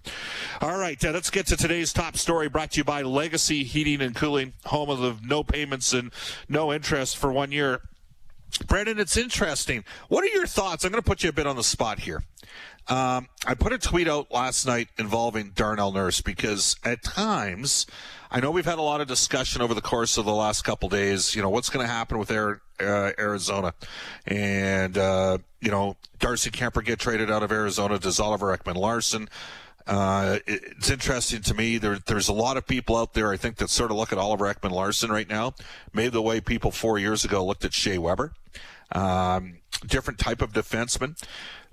All 0.61 0.77
right, 0.77 1.03
uh, 1.03 1.11
let's 1.11 1.29
get 1.29 1.47
to 1.47 1.57
today's 1.57 1.91
top 1.91 2.17
story, 2.17 2.47
brought 2.49 2.71
to 2.71 2.77
you 2.79 2.83
by 2.83 3.01
Legacy 3.01 3.63
Heating 3.63 4.01
and 4.01 4.15
Cooling, 4.15 4.53
home 4.65 4.89
of 4.89 4.99
the 4.99 5.17
no 5.25 5.43
payments 5.43 5.93
and 5.93 6.11
no 6.47 6.71
interest 6.71 7.17
for 7.17 7.31
one 7.31 7.51
year. 7.51 7.81
Brendan, 8.67 8.99
it's 8.99 9.17
interesting. 9.17 9.83
What 10.07 10.23
are 10.23 10.27
your 10.27 10.47
thoughts? 10.47 10.85
I'm 10.85 10.91
going 10.91 11.01
to 11.01 11.07
put 11.07 11.23
you 11.23 11.29
a 11.29 11.33
bit 11.33 11.47
on 11.47 11.55
the 11.55 11.63
spot 11.63 11.99
here. 11.99 12.23
Um, 12.87 13.27
I 13.47 13.55
put 13.55 13.73
a 13.73 13.77
tweet 13.77 14.07
out 14.07 14.31
last 14.31 14.65
night 14.65 14.89
involving 14.97 15.51
Darnell 15.55 15.91
Nurse 15.91 16.21
because 16.21 16.75
at 16.83 17.03
times, 17.03 17.87
I 18.29 18.39
know 18.39 18.51
we've 18.51 18.65
had 18.65 18.77
a 18.77 18.83
lot 18.83 19.01
of 19.01 19.07
discussion 19.07 19.61
over 19.61 19.73
the 19.73 19.81
course 19.81 20.17
of 20.17 20.25
the 20.25 20.33
last 20.33 20.63
couple 20.63 20.87
days. 20.89 21.35
You 21.35 21.41
know, 21.41 21.49
what's 21.49 21.69
going 21.69 21.85
to 21.85 21.91
happen 21.91 22.19
with 22.19 22.29
Air, 22.29 22.61
uh, 22.79 23.11
Arizona? 23.17 23.73
And, 24.25 24.97
uh, 24.97 25.37
you 25.61 25.71
know, 25.71 25.97
Darcy 26.19 26.51
Kuemper 26.51 26.83
get 26.83 26.99
traded 26.99 27.31
out 27.31 27.43
of 27.43 27.51
Arizona? 27.51 27.99
Does 27.99 28.19
Oliver 28.19 28.55
Ekman 28.55 28.75
Larsson? 28.75 29.27
Uh, 29.87 30.39
it's 30.47 30.89
interesting 30.89 31.41
to 31.43 31.53
me. 31.53 31.77
There, 31.77 31.99
there's 32.07 32.27
a 32.27 32.33
lot 32.33 32.57
of 32.57 32.65
people 32.65 32.97
out 32.97 33.13
there, 33.13 33.31
I 33.31 33.37
think, 33.37 33.57
that 33.57 33.69
sort 33.69 33.91
of 33.91 33.97
look 33.97 34.11
at 34.11 34.17
Oliver 34.17 34.51
Ekman 34.51 34.71
Larsson 34.71 35.11
right 35.11 35.29
now, 35.29 35.53
maybe 35.93 36.09
the 36.09 36.21
way 36.21 36.41
people 36.41 36.71
four 36.71 36.97
years 36.97 37.23
ago 37.23 37.45
looked 37.45 37.65
at 37.65 37.73
Shea 37.73 37.97
Weber. 37.97 38.33
Um, 38.91 39.57
different 39.85 40.19
type 40.19 40.41
of 40.41 40.53
defenseman. 40.53 41.21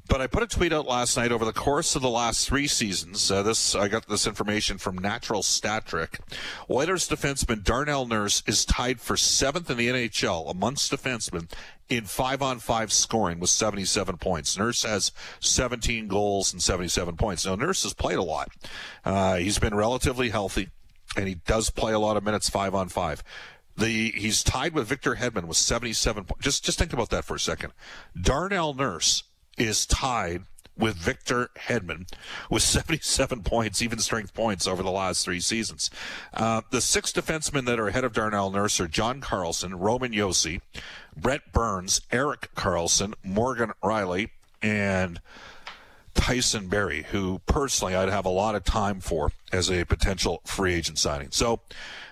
But 0.08 0.20
I 0.20 0.26
put 0.26 0.42
a 0.42 0.46
tweet 0.46 0.72
out 0.72 0.86
last 0.86 1.16
night 1.16 1.32
over 1.32 1.44
the 1.44 1.52
course 1.52 1.96
of 1.96 2.02
the 2.02 2.10
last 2.10 2.46
three 2.46 2.66
seasons. 2.66 3.30
Uh, 3.30 3.42
this 3.42 3.74
I 3.74 3.88
got 3.88 4.08
this 4.08 4.26
information 4.26 4.76
from 4.78 4.98
Natural 4.98 5.42
Stat 5.42 5.86
Trick. 5.86 6.18
Oilers 6.68 7.08
defenseman 7.08 7.62
Darnell 7.62 8.06
Nurse 8.06 8.42
is 8.46 8.64
tied 8.64 9.00
for 9.00 9.16
seventh 9.16 9.70
in 9.70 9.76
the 9.76 9.88
NHL 9.88 10.50
amongst 10.50 10.92
defensemen 10.92 11.50
in 11.88 12.04
five 12.04 12.42
on 12.42 12.58
five 12.58 12.92
scoring 12.92 13.38
with 13.38 13.50
77 13.50 14.16
points. 14.16 14.58
Nurse 14.58 14.82
has 14.82 15.12
17 15.40 16.08
goals 16.08 16.52
and 16.52 16.62
77 16.62 17.16
points. 17.16 17.46
Now 17.46 17.54
Nurse 17.54 17.84
has 17.84 17.94
played 17.94 18.18
a 18.18 18.22
lot. 18.22 18.48
Uh, 19.04 19.36
he's 19.36 19.58
been 19.58 19.74
relatively 19.74 20.30
healthy, 20.30 20.68
and 21.16 21.28
he 21.28 21.36
does 21.36 21.70
play 21.70 21.92
a 21.92 21.98
lot 21.98 22.16
of 22.16 22.24
minutes 22.24 22.50
five 22.50 22.74
on 22.74 22.88
five. 22.88 23.22
The 23.76 24.10
he's 24.12 24.42
tied 24.42 24.74
with 24.74 24.88
Victor 24.88 25.14
Hedman 25.14 25.44
with 25.44 25.56
77 25.56 26.24
points. 26.24 26.44
Just 26.44 26.64
just 26.64 26.78
think 26.78 26.92
about 26.92 27.10
that 27.10 27.24
for 27.24 27.36
a 27.36 27.40
second. 27.40 27.72
Darnell 28.20 28.74
Nurse 28.74 29.24
is 29.58 29.86
tied 29.86 30.42
with 30.76 30.96
Victor 30.96 31.50
Hedman 31.56 32.10
with 32.50 32.62
77 32.62 33.42
points, 33.42 33.82
even 33.82 33.98
strength 33.98 34.34
points 34.34 34.66
over 34.66 34.82
the 34.82 34.90
last 34.90 35.24
three 35.24 35.40
seasons. 35.40 35.90
Uh, 36.34 36.62
the 36.70 36.80
six 36.80 37.12
defensemen 37.12 37.66
that 37.66 37.78
are 37.78 37.88
ahead 37.88 38.04
of 38.04 38.12
Darnell 38.12 38.50
Nurse 38.50 38.80
are 38.80 38.88
John 38.88 39.20
Carlson, 39.20 39.78
Roman 39.78 40.12
Josi, 40.12 40.60
Brent 41.16 41.52
Burns, 41.52 42.00
Erik 42.10 42.54
Karlsson, 42.54 43.14
Morgan 43.22 43.72
Rielly, 43.82 44.30
and 44.62 45.20
Tyson 46.14 46.68
Barrie, 46.68 47.06
who 47.10 47.40
personally 47.46 47.94
I'd 47.94 48.08
have 48.08 48.26
a 48.26 48.30
lot 48.30 48.54
of 48.54 48.64
time 48.64 49.00
for 49.00 49.32
as 49.50 49.70
a 49.70 49.84
potential 49.84 50.40
free 50.44 50.74
agent 50.74 50.98
signing. 50.98 51.28
So, 51.30 51.60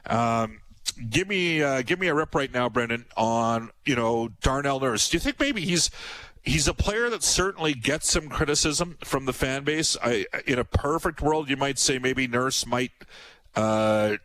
um, 0.07 0.61
give 1.09 1.29
me 1.29 1.63
uh, 1.63 1.83
give 1.83 1.99
me 2.01 2.09
a 2.09 2.15
rip 2.15 2.35
right 2.35 2.53
now, 2.53 2.69
Brendan, 2.69 3.05
on 3.17 3.71
you 3.85 3.95
know 3.95 4.31
Darnell 4.41 4.81
Nurse. 4.81 5.09
Do 5.09 5.17
you 5.17 5.21
think 5.21 5.39
maybe 5.39 5.61
he's 5.63 5.91
he's 6.43 6.69
a 6.69 6.75
player 6.75 7.11
that 7.11 7.23
certainly 7.23 7.75
gets 7.75 8.11
some 8.11 8.29
criticism 8.29 8.97
from 9.05 9.27
the 9.27 9.33
fan 9.33 9.65
base. 9.65 9.97
I, 10.03 10.27
in 10.47 10.59
a 10.59 10.65
perfect 10.65 11.21
world, 11.21 11.49
you 11.49 11.57
might 11.57 11.79
say 11.79 11.99
maybe 11.99 12.27
Nurse 12.27 12.67
might 12.67 12.93
uh, 13.55 14.17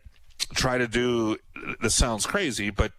try 0.54 0.78
to 0.78 0.88
do. 0.88 1.38
This 1.80 1.94
sounds 1.94 2.26
crazy, 2.26 2.70
but 2.70 2.92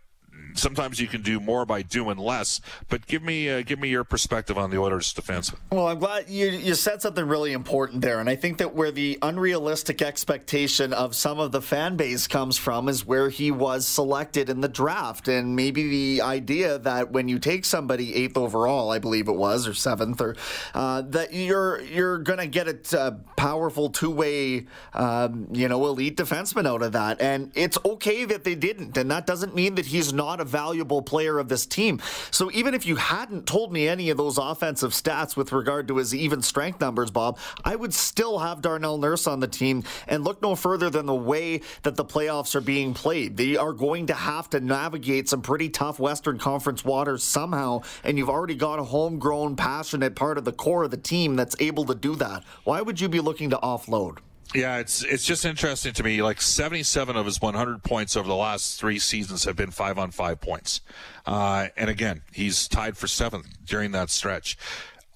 sometimes 0.57 0.99
you 0.99 1.07
can 1.07 1.21
do 1.21 1.39
more 1.39 1.65
by 1.65 1.81
doing 1.81 2.17
less. 2.17 2.61
But 2.89 3.07
give 3.07 3.23
me 3.23 3.49
uh, 3.49 3.61
give 3.61 3.79
me 3.79 3.89
your 3.89 4.03
perspective 4.03 4.57
on 4.57 4.69
the 4.69 4.77
Oilers' 4.77 5.13
defense. 5.13 5.51
Well, 5.71 5.87
I'm 5.87 5.99
glad 5.99 6.29
you 6.29 6.47
you 6.49 6.75
said 6.75 7.01
something 7.01 7.25
really 7.25 7.53
important 7.53 8.01
there, 8.01 8.19
and 8.19 8.29
I 8.29 8.35
think 8.35 8.57
that 8.57 8.73
where 8.73 8.91
the 8.91 9.17
unrealistic 9.21 10.01
expectation 10.01 10.93
of 10.93 11.15
some 11.15 11.39
of 11.39 11.51
the 11.51 11.61
fan 11.61 11.95
base 11.95 12.27
comes 12.27 12.57
from 12.57 12.89
is 12.89 13.05
where 13.05 13.29
he 13.29 13.51
was 13.51 13.87
selected 13.87 14.49
in 14.49 14.61
the 14.61 14.67
draft, 14.67 15.27
and 15.27 15.55
maybe 15.55 15.87
the 15.87 16.21
idea 16.21 16.79
that 16.79 17.11
when 17.11 17.27
you 17.27 17.39
take 17.39 17.65
somebody 17.65 18.15
eighth 18.15 18.37
overall, 18.37 18.91
I 18.91 18.99
believe 18.99 19.27
it 19.27 19.35
was, 19.35 19.67
or 19.67 19.73
seventh, 19.73 20.21
or 20.21 20.35
uh, 20.73 21.01
that 21.01 21.33
you're 21.33 21.81
you're 21.81 22.17
gonna 22.17 22.47
get 22.47 22.67
a 22.93 23.17
powerful 23.35 23.89
two 23.89 24.11
way, 24.11 24.65
um, 24.93 25.47
you 25.51 25.67
know, 25.67 25.85
elite 25.85 26.17
defenseman 26.17 26.67
out 26.67 26.81
of 26.81 26.93
that, 26.93 27.21
and 27.21 27.51
it's 27.55 27.77
okay 27.85 28.25
that 28.25 28.43
they 28.43 28.55
didn't, 28.55 28.97
and 28.97 29.11
that 29.11 29.25
doesn't 29.27 29.55
mean 29.55 29.75
that 29.75 29.87
he's 29.87 30.13
not 30.13 30.39
a 30.39 30.45
valuable 30.47 31.01
player 31.01 31.37
of 31.37 31.49
this 31.49 31.65
team. 31.65 32.01
So 32.31 32.49
even 32.51 32.73
if 32.73 32.85
you 32.85 32.95
hadn't 32.95 33.45
told 33.45 33.71
me 33.71 33.87
any 33.87 34.09
of 34.09 34.17
those 34.17 34.37
offensive 34.37 34.91
stats 34.91 35.37
with 35.37 35.51
regard 35.51 35.87
to 35.89 35.97
his 35.97 36.15
even 36.15 36.41
strength 36.41 36.81
numbers, 36.81 37.11
Bob, 37.11 37.37
I 37.63 37.75
would 37.75 37.93
still 37.93 38.39
have 38.39 38.61
Darnell 38.61 38.97
Nurse 38.97 39.27
on 39.27 39.39
the 39.39 39.47
team 39.47 39.83
and 40.07 40.23
look 40.23 40.41
no 40.41 40.55
further 40.55 40.89
than 40.89 41.05
the 41.05 41.15
way 41.15 41.61
that 41.83 41.95
the 41.95 42.05
playoffs 42.05 42.55
are 42.55 42.61
being 42.61 42.93
played. 42.93 43.37
They 43.37 43.57
are 43.57 43.73
going 43.73 44.07
to 44.07 44.13
have 44.13 44.49
to 44.51 44.59
navigate 44.59 45.29
some 45.29 45.41
pretty 45.41 45.69
tough 45.69 45.99
Western 45.99 46.37
Conference 46.37 46.83
waters 46.83 47.23
somehow, 47.23 47.81
and 48.03 48.17
you've 48.17 48.29
already 48.29 48.55
got 48.55 48.79
a 48.79 48.83
homegrown, 48.83 49.55
passionate 49.55 50.15
part 50.15 50.37
of 50.37 50.45
the 50.45 50.53
core 50.53 50.83
of 50.83 50.91
the 50.91 50.97
team 50.97 51.35
that's 51.35 51.55
able 51.59 51.85
to 51.85 51.95
do 51.95 52.15
that. 52.15 52.43
Why 52.63 52.81
would 52.81 52.99
you 53.01 53.09
be 53.09 53.19
looking 53.19 53.49
to 53.51 53.57
offload? 53.57 54.19
Yeah, 54.55 54.77
it's 54.77 55.03
it's 55.03 55.25
just 55.25 55.45
interesting 55.45 55.93
to 55.93 56.03
me. 56.03 56.21
Like 56.21 56.41
77 56.41 57.15
of 57.15 57.25
his 57.25 57.41
100 57.41 57.83
points 57.83 58.15
over 58.15 58.27
the 58.27 58.35
last 58.35 58.79
three 58.79 58.97
seasons 58.97 59.43
have 59.43 59.55
been 59.55 59.71
five 59.71 59.97
on 59.97 60.11
five 60.11 60.39
points, 60.39 60.81
uh, 61.25 61.67
and 61.75 61.89
again, 61.89 62.21
he's 62.31 62.67
tied 62.67 62.97
for 62.97 63.07
seventh 63.07 63.47
during 63.65 63.91
that 63.91 64.09
stretch. 64.09 64.57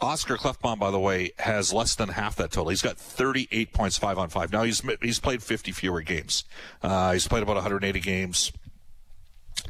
Oscar 0.01 0.35
Klefbom, 0.35 0.79
by 0.79 0.89
the 0.89 0.99
way, 0.99 1.31
has 1.37 1.71
less 1.71 1.95
than 1.95 2.09
half 2.09 2.35
that 2.37 2.51
total. 2.51 2.69
He's 2.69 2.81
got 2.81 2.97
38 2.97 3.71
points, 3.71 3.97
five 3.97 4.17
on 4.17 4.29
five. 4.29 4.51
Now 4.51 4.63
he's 4.63 4.81
he's 5.01 5.19
played 5.19 5.43
50 5.43 5.71
fewer 5.71 6.01
games. 6.01 6.43
Uh, 6.81 7.13
he's 7.13 7.27
played 7.27 7.43
about 7.43 7.55
180 7.55 7.99
games. 7.99 8.51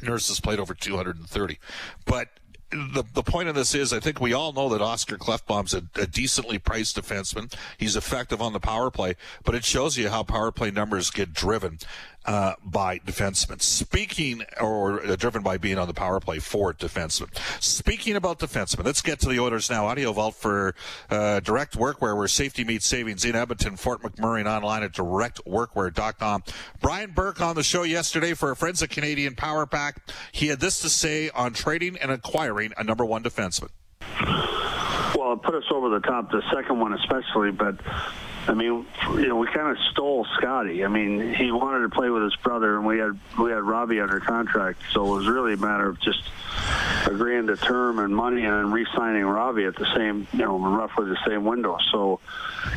Nurse 0.02 0.30
has 0.30 0.40
played 0.40 0.60
over 0.60 0.74
230, 0.74 1.60
but 2.06 2.30
the 2.72 3.04
the 3.14 3.24
point 3.24 3.50
of 3.50 3.56
this 3.56 3.76
is, 3.76 3.92
I 3.94 4.00
think 4.00 4.22
we 4.22 4.34
all 4.34 4.54
know 4.54 4.70
that 4.70 4.82
Oscar 4.82 5.18
Klefbom's 5.18 5.74
a, 5.74 5.84
a, 5.96 6.08
decently 6.08 6.58
priced 6.58 6.96
defenseman. 6.98 7.54
He's 7.78 7.96
effective 7.96 8.42
on 8.42 8.54
the 8.54 8.60
power 8.60 8.90
play, 8.90 9.16
but 9.44 9.56
it 9.56 9.66
shows 9.66 9.98
you 9.98 10.10
how 10.10 10.24
power 10.24 10.52
play 10.52 10.72
numbers 10.72 11.10
get 11.10 11.34
driven 11.34 11.80
uh, 12.26 12.54
by 12.64 13.00
defensemen. 13.00 13.62
Speaking, 13.62 14.44
or 14.60 15.04
uh, 15.06 15.16
driven 15.16 15.42
by 15.42 15.58
being 15.58 15.78
on 15.78 15.88
the 15.88 15.94
power 15.94 16.20
play 16.20 16.40
for 16.40 16.74
defensemen. 16.74 17.30
Speaking 17.62 18.16
about 18.16 18.40
defensemen, 18.40 18.86
let's 18.86 19.02
get 19.02 19.20
to 19.22 19.30
the 19.30 19.40
Oilers 19.40 19.70
now. 19.70 19.86
Audio 19.86 20.12
Vault 20.14 20.36
for 20.36 20.76
uh, 21.10 21.40
Direct 21.40 21.78
Workwear, 21.78 22.16
where 22.16 22.28
safety 22.28 22.64
meets 22.64 22.86
savings 22.86 23.26
in 23.26 23.36
Edmonton, 23.36 23.76
Fort 23.76 24.02
McMurray, 24.02 24.40
and 24.40 24.48
online 24.48 24.84
at 24.84 24.92
directworkwear.com. 24.92 26.44
Brian 26.82 27.12
Burke 27.12 27.42
on 27.42 27.56
the 27.56 27.64
show 27.64 27.84
yesterday 27.84 28.34
for 28.34 28.52
a 28.52 28.56
Friends 28.56 28.82
of 28.82 28.90
Canadian 28.90 29.36
Power 29.36 29.66
Pack. 29.66 30.02
He 30.32 30.48
had 30.48 30.60
this 30.60 30.80
to 30.82 30.90
say 30.90 31.30
on 31.32 31.54
trading 31.54 31.98
and 31.98 32.12
acquiring 32.12 32.74
a 32.78 32.84
number 32.84 33.06
one 33.06 33.24
defenseman. 33.24 33.70
Well, 35.32 35.40
it 35.40 35.44
put 35.44 35.56
us 35.56 35.72
over 35.72 35.88
the 35.88 36.02
top, 36.02 36.30
the 36.30 36.44
second 36.54 36.82
one 36.82 36.92
especially, 36.92 37.52
but 37.52 37.80
I 38.50 38.54
mean, 38.54 38.86
you 39.14 39.28
know, 39.30 39.38
we 39.38 39.48
kind 39.48 39.72
of 39.72 39.78
stole 39.92 40.28
Scotty. 40.36 40.84
I 40.84 40.90
mean, 40.90 41.34
he 41.34 41.54
wanted 41.54 41.84
to 41.84 41.90
play 41.90 42.10
with 42.10 42.24
his 42.24 42.36
brother, 42.44 42.76
and 42.76 42.86
we 42.86 42.98
had 42.98 43.18
we 43.40 43.50
had 43.50 43.64
Robbie 43.64 44.02
under 44.02 44.20
contract, 44.20 44.82
so 44.92 45.06
it 45.06 45.18
was 45.20 45.30
really 45.30 45.54
a 45.54 45.58
matter 45.58 45.88
of 45.88 46.02
just 46.02 46.22
agreeing 47.06 47.48
to 47.48 47.56
term 47.56 48.00
and 48.00 48.14
money, 48.14 48.44
and 48.44 48.54
then 48.54 48.72
re-signing 48.74 49.24
Robbie 49.24 49.64
at 49.64 49.78
the 49.78 49.88
same, 49.96 50.28
you 50.34 50.40
know, 50.40 50.60
roughly 50.60 51.06
the 51.06 51.18
same 51.26 51.46
window. 51.46 51.78
So, 51.94 52.20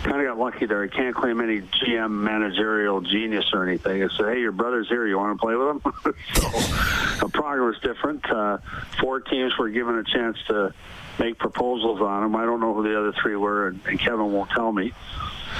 kind 0.05 0.21
of 0.21 0.29
got 0.29 0.39
lucky 0.39 0.67
there. 0.67 0.85
I 0.85 0.87
can't 0.87 1.17
claim 1.17 1.41
any 1.41 1.61
GM 1.61 2.13
managerial 2.13 3.01
genius 3.01 3.47
or 3.53 3.69
anything. 3.69 4.01
I 4.01 4.09
said, 4.17 4.33
hey, 4.33 4.41
your 4.41 4.53
brother's 4.53 4.87
here. 4.89 5.09
You 5.09 5.19
want 5.19 5.37
to 5.37 5.45
play 5.45 5.57
with 5.57 5.71
him? 5.71 5.83
so, 6.35 7.27
the 7.27 7.31
program 7.33 7.67
was 7.67 7.81
different. 7.81 8.31
Uh, 8.31 8.59
four 9.01 9.19
teams 9.19 9.59
were 9.59 9.71
given 9.71 9.99
a 9.99 10.05
chance 10.05 10.37
to 10.47 10.73
make 11.19 11.39
proposals 11.39 12.01
on 12.01 12.25
him. 12.25 12.37
I 12.37 12.45
don't 12.45 12.61
know 12.61 12.75
who 12.75 12.83
the 12.83 12.99
other 12.99 13.13
three 13.21 13.37
were, 13.37 13.69
and, 13.69 13.81
and 13.87 13.99
Kevin 13.99 14.33
won't 14.33 14.51
tell 14.51 14.73
me. 14.73 14.93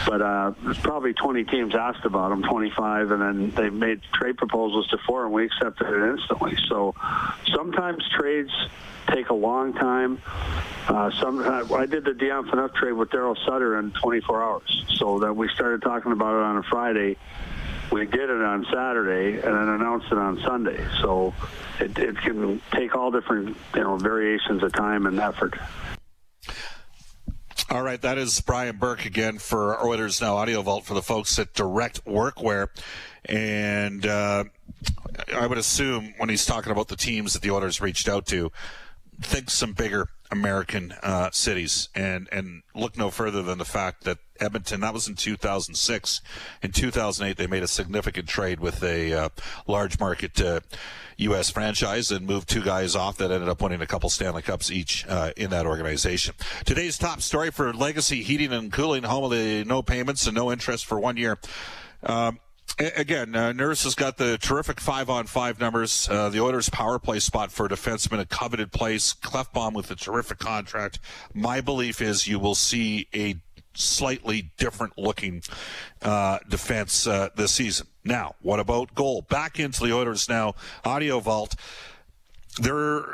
but 0.07 0.21
uh, 0.21 0.53
there's 0.63 0.79
probably 0.79 1.13
20 1.15 1.45
teams 1.45 1.75
asked 1.75 2.05
about 2.05 2.33
him, 2.33 2.43
25, 2.43 3.11
and 3.11 3.23
then 3.23 3.51
they 3.51 3.71
made 3.71 4.03
trade 4.13 4.37
proposals 4.37 4.87
to 4.89 4.99
four, 5.07 5.25
and 5.25 5.33
we 5.33 5.45
accepted 5.45 5.87
it 5.87 6.11
instantly. 6.11 6.57
So 6.69 6.95
sometimes 7.55 8.03
trades 8.17 8.51
take 9.09 9.31
a 9.31 9.35
long 9.35 9.73
time. 9.75 10.21
Uh, 10.89 11.11
sometimes 11.21 11.71
I 11.73 11.87
did 11.87 12.05
the 12.05 12.15
Dion 12.15 12.47
Phaneuf 12.49 12.75
trade 12.75 12.93
with 12.93 13.11
Darryl 13.11 13.37
Sutter 13.47 13.79
in 13.79 13.93
24 13.93 14.43
hours, 14.43 14.85
so 14.97 15.21
that 15.21 15.35
we 15.35 15.49
started 15.49 15.83
talking 15.83 16.13
about 16.13 16.35
it 16.35 16.43
on 16.43 16.57
a 16.59 16.63
Friday. 16.65 17.17
We 17.91 18.07
did 18.07 18.31
it 18.31 18.43
on 18.43 18.67
Saturday 18.73 19.37
and 19.39 19.55
then 19.55 19.69
announced 19.69 20.07
it 20.11 20.19
on 20.19 20.41
Sunday. 20.41 20.85
So 21.01 21.35
it, 21.81 21.97
it 21.99 22.17
can 22.19 22.61
take 22.73 22.95
all 22.95 23.11
different 23.11 23.57
you 23.75 23.83
know 23.83 23.97
variations 23.97 24.63
of 24.63 24.73
time 24.73 25.07
and 25.07 25.19
effort. 25.21 25.59
All 27.71 27.83
right, 27.83 28.01
that 28.03 28.19
is 28.19 28.41
Brian 28.41 28.77
Burke 28.77 29.07
again 29.07 29.39
for 29.39 29.83
Oilers 29.85 30.21
Now 30.21 30.37
Audio 30.37 30.63
Vault 30.63 30.85
for 30.85 30.95
the 30.95 31.03
folks 31.03 31.39
at 31.39 31.55
Direct 31.55 32.05
Workwear. 32.05 32.69
And 33.25 34.07
uh, 34.07 34.45
I 35.35 35.47
would 35.47 35.59
assume 35.59 36.15
when 36.19 36.29
he's 36.29 36.45
talking 36.45 36.73
about 36.73 36.89
the 36.89 36.97
teams 36.97 37.33
that 37.33 37.43
the 37.43 37.51
Oilers 37.51 37.81
reached 37.81 38.09
out 38.09 38.27
to, 38.27 38.53
think 39.21 39.51
some 39.51 39.73
bigger 39.73 40.09
American 40.31 40.93
uh, 41.03 41.31
cities 41.33 41.89
and, 41.95 42.29
and 42.31 42.63
look 42.75 42.99
no 42.99 43.11
further 43.11 43.43
than 43.43 43.59
the 43.59 43.65
fact 43.65 44.05
that 44.05 44.19
Edmonton, 44.41 44.81
that 44.81 44.93
was 44.93 45.09
in 45.09 45.15
2006. 45.15 46.21
In 46.63 46.73
2008, 46.73 47.37
they 47.37 47.47
made 47.47 47.63
a 47.63 47.69
significant 47.69 48.29
trade 48.29 48.61
with 48.61 48.83
a 48.83 49.13
uh, 49.13 49.29
large 49.67 50.01
market 50.01 50.41
uh, 50.41 50.61
U.S. 51.19 51.51
franchise 51.51 52.11
and 52.11 52.27
moved 52.27 52.49
two 52.49 52.63
guys 52.63 52.97
off 52.97 53.17
that 53.19 53.31
ended 53.31 53.49
up 53.49 53.63
winning 53.63 53.81
a 53.81 53.87
couple 53.87 54.11
Stanley 54.11 54.43
Cups 54.43 54.71
each 54.71 55.07
uh, 55.07 55.31
in 55.37 55.51
that 55.51 55.67
organization. 55.67 56.35
Today's 56.65 56.99
top 56.99 57.21
story 57.21 57.51
for 57.51 57.73
Legacy 57.73 58.23
Heating 58.23 58.53
and 58.53 58.73
Cooling, 58.73 59.05
home 59.05 59.25
of 59.25 59.31
the 59.31 59.65
no 59.65 59.83
payments 59.83 60.27
and 60.27 60.35
no 60.35 60.51
interest 60.51 60.85
for 60.87 60.99
one 60.99 61.17
year. 61.17 61.39
Um, 62.03 62.41
Again, 62.77 63.37
uh, 63.37 63.53
Nurse 63.53 63.85
has 63.85 63.95
got 63.95 64.17
the 64.17 64.37
terrific 64.37 64.81
five 64.81 65.09
on 65.09 65.27
five 65.27 65.61
numbers. 65.61 66.09
Uh, 66.11 66.29
the 66.29 66.41
Oilers' 66.41 66.69
power 66.69 66.99
play 66.99 67.21
spot 67.21 67.53
for 67.53 67.67
a 67.67 67.69
defenseman, 67.69 68.19
a 68.19 68.27
coveted 68.27 68.73
place. 68.73 69.15
Klefbom 69.15 69.75
with 69.75 69.93
a 69.93 69.95
terrific 69.95 70.39
contract. 70.39 70.99
My 71.33 71.61
belief 71.61 72.03
is 72.03 72.27
you 72.27 72.41
will 72.41 72.57
see 72.57 73.07
a 73.15 73.37
slightly 73.77 74.53
different 74.57 74.99
looking 74.99 75.43
uh, 76.03 76.39
defense 76.49 77.07
uh, 77.07 77.29
this 77.37 77.53
season. 77.53 77.87
Now, 78.05 78.35
what 78.41 78.61
about 78.61 78.95
goal? 78.95 79.23
Back 79.23 79.59
into 79.59 79.83
the 79.83 79.95
Oilers 79.95 80.29
now. 80.29 80.55
Audio 80.85 81.21
Vault. 81.21 81.55
There, 82.57 83.05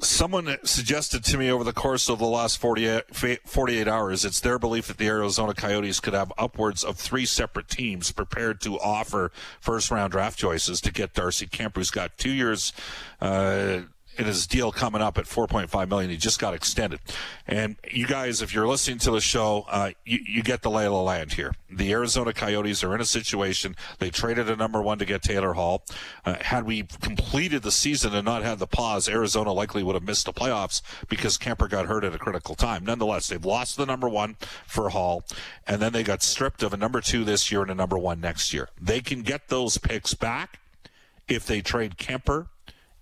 someone 0.00 0.54
suggested 0.64 1.24
to 1.24 1.38
me 1.38 1.50
over 1.50 1.64
the 1.64 1.72
course 1.72 2.10
of 2.10 2.18
the 2.18 2.26
last 2.26 2.58
48, 2.58 3.04
48 3.46 3.88
hours, 3.88 4.22
it's 4.24 4.40
their 4.40 4.58
belief 4.58 4.88
that 4.88 4.98
the 4.98 5.06
Arizona 5.06 5.54
Coyotes 5.54 5.98
could 5.98 6.12
have 6.12 6.30
upwards 6.36 6.84
of 6.84 6.98
three 6.98 7.24
separate 7.24 7.68
teams 7.68 8.12
prepared 8.12 8.60
to 8.62 8.78
offer 8.78 9.32
first 9.60 9.90
round 9.90 10.12
draft 10.12 10.38
choices 10.38 10.82
to 10.82 10.92
get 10.92 11.14
Darcy 11.14 11.46
Kuemper, 11.46 11.76
who's 11.76 11.90
got 11.90 12.18
two 12.18 12.32
years 12.32 12.74
uh, 13.22 13.80
in 14.18 14.26
his 14.26 14.46
deal 14.46 14.72
coming 14.72 15.02
up 15.02 15.18
at 15.18 15.24
4.5 15.24 15.88
million. 15.88 16.10
He 16.10 16.16
just 16.16 16.40
got 16.40 16.54
extended. 16.54 17.00
And 17.46 17.76
you 17.90 18.06
guys, 18.06 18.42
if 18.42 18.54
you're 18.54 18.66
listening 18.66 18.98
to 18.98 19.10
the 19.10 19.20
show, 19.20 19.66
uh, 19.68 19.90
you, 20.04 20.18
you, 20.26 20.42
get 20.42 20.62
the 20.62 20.70
lay 20.70 20.86
of 20.86 20.92
the 20.92 20.98
land 20.98 21.34
here. 21.34 21.54
The 21.70 21.92
Arizona 21.92 22.32
Coyotes 22.32 22.82
are 22.84 22.94
in 22.94 23.00
a 23.00 23.04
situation. 23.04 23.76
They 23.98 24.10
traded 24.10 24.48
a 24.48 24.56
number 24.56 24.80
one 24.80 24.98
to 24.98 25.04
get 25.04 25.22
Taylor 25.22 25.54
Hall. 25.54 25.84
Uh, 26.24 26.36
had 26.40 26.64
we 26.64 26.84
completed 27.00 27.62
the 27.62 27.72
season 27.72 28.14
and 28.14 28.24
not 28.24 28.42
had 28.42 28.58
the 28.58 28.66
pause, 28.66 29.08
Arizona 29.08 29.52
likely 29.52 29.82
would 29.82 29.94
have 29.94 30.04
missed 30.04 30.26
the 30.26 30.32
playoffs 30.32 30.82
because 31.08 31.36
Kuemper 31.38 31.68
got 31.68 31.86
hurt 31.86 32.04
at 32.04 32.14
a 32.14 32.18
critical 32.18 32.54
time. 32.54 32.84
Nonetheless, 32.84 33.28
they've 33.28 33.44
lost 33.44 33.76
the 33.76 33.86
number 33.86 34.08
one 34.08 34.36
for 34.66 34.90
Hall, 34.90 35.24
and 35.66 35.82
then 35.82 35.92
they 35.92 36.02
got 36.02 36.22
stripped 36.22 36.62
of 36.62 36.72
a 36.72 36.76
number 36.76 37.00
two 37.00 37.24
this 37.24 37.50
year 37.50 37.62
and 37.62 37.70
a 37.70 37.74
number 37.74 37.98
one 37.98 38.20
next 38.20 38.52
year. 38.52 38.68
They 38.80 39.00
can 39.00 39.22
get 39.22 39.48
those 39.48 39.78
picks 39.78 40.14
back 40.14 40.60
if 41.28 41.46
they 41.46 41.60
trade 41.60 41.96
Kuemper 41.96 42.46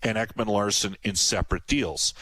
and 0.05 0.19
Ekman 0.19 0.47
Larsson 0.47 0.97
in 1.03 1.17
separate 1.17 1.67
deals. 1.67 2.15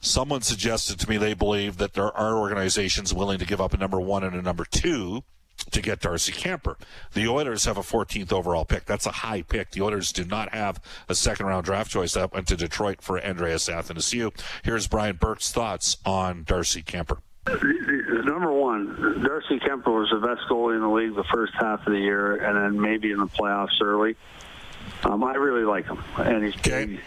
Someone 0.00 0.42
suggested 0.42 1.00
to 1.00 1.08
me 1.08 1.16
they 1.16 1.34
believe 1.34 1.78
that 1.78 1.94
there 1.94 2.16
are 2.16 2.38
organizations 2.38 3.12
willing 3.12 3.38
to 3.38 3.46
give 3.46 3.60
up 3.60 3.74
a 3.74 3.76
number 3.76 4.00
one 4.00 4.22
and 4.22 4.36
a 4.36 4.42
number 4.42 4.64
two 4.64 5.24
to 5.70 5.82
get 5.82 6.00
Darcy 6.00 6.32
Kuemper. 6.32 6.76
The 7.12 7.28
Oilers 7.28 7.64
have 7.64 7.76
a 7.76 7.82
14th 7.82 8.32
overall 8.32 8.64
pick. 8.64 8.86
That's 8.86 9.06
a 9.06 9.10
high 9.10 9.42
pick. 9.42 9.72
The 9.72 9.82
Oilers 9.82 10.12
do 10.12 10.24
not 10.24 10.54
have 10.54 10.80
a 11.08 11.14
second 11.14 11.46
round 11.46 11.66
draft 11.66 11.90
choice 11.90 12.14
that 12.14 12.32
went 12.32 12.48
to 12.48 12.56
Detroit 12.56 13.02
for 13.02 13.22
Andreas 13.22 13.68
Athanasiou. 13.68 14.32
Here's 14.64 14.86
Brian 14.86 15.16
Burke's 15.16 15.52
thoughts 15.52 15.98
on 16.06 16.44
Darcy 16.44 16.82
Kuemper. 16.82 17.18
Number 17.46 18.52
one, 18.52 19.22
Darcy 19.22 19.58
Kuemper 19.58 19.88
was 19.88 20.08
the 20.10 20.26
best 20.26 20.48
goalie 20.48 20.76
in 20.76 20.82
the 20.82 20.88
league 20.88 21.14
the 21.14 21.24
first 21.24 21.52
half 21.58 21.86
of 21.86 21.92
the 21.92 21.98
year, 21.98 22.36
and 22.36 22.56
then 22.56 22.80
maybe 22.80 23.10
in 23.10 23.18
the 23.18 23.26
playoffs 23.26 23.80
early. 23.82 24.16
Um, 25.04 25.24
I 25.24 25.34
really 25.34 25.64
like 25.64 25.86
him, 25.86 26.02
and 26.16 26.44
he's 26.44 26.56
big 26.56 27.00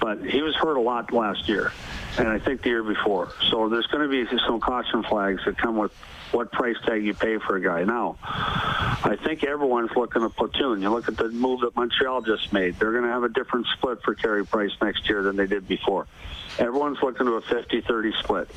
but 0.00 0.24
he 0.24 0.42
was 0.42 0.54
hurt 0.56 0.76
a 0.76 0.80
lot 0.80 1.12
last 1.12 1.48
year, 1.48 1.72
and 2.18 2.28
I 2.28 2.38
think 2.38 2.62
the 2.62 2.70
year 2.70 2.82
before. 2.82 3.32
So 3.50 3.68
there's 3.68 3.86
going 3.86 4.08
to 4.08 4.08
be 4.08 4.38
some 4.46 4.60
caution 4.60 5.02
flags 5.02 5.42
that 5.44 5.58
come 5.58 5.76
with 5.76 5.92
what 6.32 6.52
price 6.52 6.76
tag 6.86 7.04
you 7.04 7.14
pay 7.14 7.38
for 7.38 7.56
a 7.56 7.60
guy. 7.60 7.84
Now, 7.84 8.16
I 8.22 9.16
think 9.24 9.44
everyone's 9.44 9.90
looking 9.96 10.22
at 10.22 10.34
platoon. 10.36 10.80
You 10.80 10.90
look 10.90 11.08
at 11.08 11.16
the 11.16 11.28
move 11.28 11.60
that 11.60 11.74
Montreal 11.74 12.22
just 12.22 12.52
made. 12.52 12.78
They're 12.78 12.92
going 12.92 13.04
to 13.04 13.10
have 13.10 13.24
a 13.24 13.28
different 13.28 13.66
split 13.76 14.02
for 14.02 14.14
Carey 14.14 14.46
Price 14.46 14.70
next 14.80 15.08
year 15.08 15.22
than 15.22 15.36
they 15.36 15.46
did 15.46 15.66
before. 15.66 16.06
Everyone's 16.58 16.98
looking 17.02 17.26
to 17.26 17.32
a 17.34 17.42
50-30 17.42 18.18
split. 18.22 18.48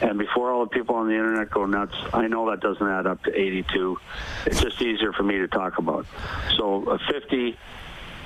And 0.00 0.18
before 0.18 0.50
all 0.50 0.64
the 0.64 0.70
people 0.70 0.94
on 0.94 1.08
the 1.08 1.14
internet 1.14 1.50
go 1.50 1.66
nuts, 1.66 1.94
I 2.14 2.26
know 2.26 2.48
that 2.50 2.60
doesn't 2.60 2.86
add 2.86 3.06
up 3.06 3.22
to 3.24 3.38
82. 3.38 3.98
It's 4.46 4.60
just 4.60 4.80
easier 4.80 5.12
for 5.12 5.22
me 5.22 5.38
to 5.38 5.48
talk 5.48 5.76
about. 5.76 6.06
So 6.56 6.88
a 6.88 6.98
50 6.98 7.58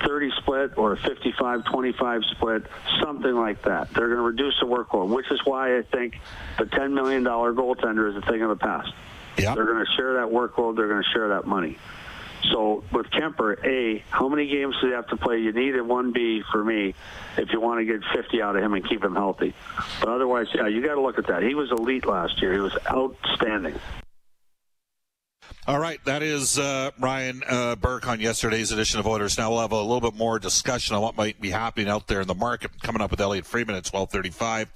30 0.01 0.31
split 0.37 0.77
or 0.77 0.93
a 0.93 0.97
55 0.97 1.65
25 1.65 2.21
split, 2.31 2.63
something 3.01 3.33
like 3.33 3.61
that. 3.63 3.93
They're 3.93 4.07
going 4.07 4.17
to 4.17 4.23
reduce 4.23 4.59
the 4.59 4.65
workload, 4.65 5.09
which 5.09 5.29
is 5.31 5.39
why 5.45 5.77
I 5.77 5.81
think 5.83 6.19
the 6.57 6.65
$10 6.65 6.93
million 6.93 7.23
goaltender 7.23 8.09
is 8.09 8.15
a 8.15 8.21
thing 8.29 8.41
of 8.41 8.49
the 8.49 8.55
past. 8.55 8.93
Yep. 9.37 9.55
They're 9.55 9.65
going 9.65 9.85
to 9.85 9.91
share 9.95 10.13
that 10.15 10.27
workload, 10.27 10.75
they're 10.75 10.87
going 10.87 11.03
to 11.03 11.09
share 11.09 11.29
that 11.29 11.45
money. 11.45 11.77
So 12.51 12.83
with 12.91 13.07
Kuemper, 13.07 13.63
A, 13.65 14.03
how 14.09 14.29
many 14.29 14.47
games 14.47 14.75
do 14.79 14.87
you 14.87 14.93
have 14.93 15.07
to 15.07 15.17
play? 15.17 15.39
You 15.39 15.51
need 15.51 15.75
a 15.75 15.79
1B 15.79 16.43
for 16.51 16.63
me 16.63 16.93
if 17.37 17.51
you 17.51 17.59
want 17.59 17.79
to 17.79 17.85
get 17.85 18.01
50 18.13 18.41
out 18.41 18.55
of 18.55 18.63
him 18.63 18.73
and 18.73 18.87
keep 18.87 19.03
him 19.03 19.15
healthy. 19.15 19.53
But 19.99 20.09
otherwise, 20.09 20.47
yeah, 20.53 20.67
you 20.67 20.81
got 20.81 20.95
to 20.95 21.01
look 21.01 21.17
at 21.17 21.27
that. 21.27 21.43
He 21.43 21.55
was 21.55 21.71
elite 21.71 22.05
last 22.05 22.41
year. 22.41 22.53
He 22.53 22.59
was 22.59 22.77
outstanding. 22.87 23.75
All 25.67 25.79
right, 25.79 25.99
that 26.05 26.21
is 26.21 26.59
uh, 26.59 26.91
Ryan 26.99 27.41
uh, 27.49 27.75
Burke 27.75 28.07
on 28.07 28.19
yesterday's 28.19 28.71
edition 28.71 28.99
of 28.99 29.07
Oilers. 29.07 29.35
Now 29.35 29.49
we'll 29.49 29.61
have 29.61 29.71
a 29.71 29.81
little 29.81 29.99
bit 29.99 30.13
more 30.13 30.37
discussion 30.37 30.95
on 30.95 31.01
what 31.01 31.17
might 31.17 31.41
be 31.41 31.49
happening 31.49 31.89
out 31.89 32.05
there 32.05 32.21
in 32.21 32.27
the 32.27 32.35
market. 32.35 32.69
Coming 32.83 33.01
up 33.01 33.09
with 33.09 33.19
Elliot 33.19 33.47
Friedman 33.47 33.75
at 33.75 33.83
twelve 33.83 34.11
thirty-five. 34.11 34.71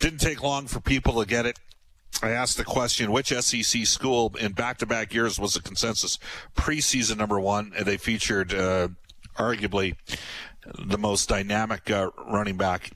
Didn't 0.00 0.18
take 0.18 0.42
long 0.42 0.66
for 0.66 0.80
people 0.80 1.20
to 1.20 1.28
get 1.28 1.46
it. 1.46 1.60
I 2.24 2.30
asked 2.30 2.56
the 2.56 2.64
question, 2.64 3.12
which 3.12 3.28
SEC 3.28 3.86
school 3.86 4.34
in 4.40 4.50
back-to-back 4.50 5.14
years 5.14 5.38
was 5.38 5.54
the 5.54 5.62
consensus 5.62 6.18
preseason 6.56 7.18
number 7.18 7.38
one? 7.38 7.72
And 7.76 7.86
they 7.86 7.96
featured 7.96 8.52
uh, 8.52 8.88
arguably 9.38 9.94
the 10.76 10.98
most 10.98 11.28
dynamic 11.28 11.88
uh, 11.88 12.10
running 12.26 12.56
back 12.56 12.90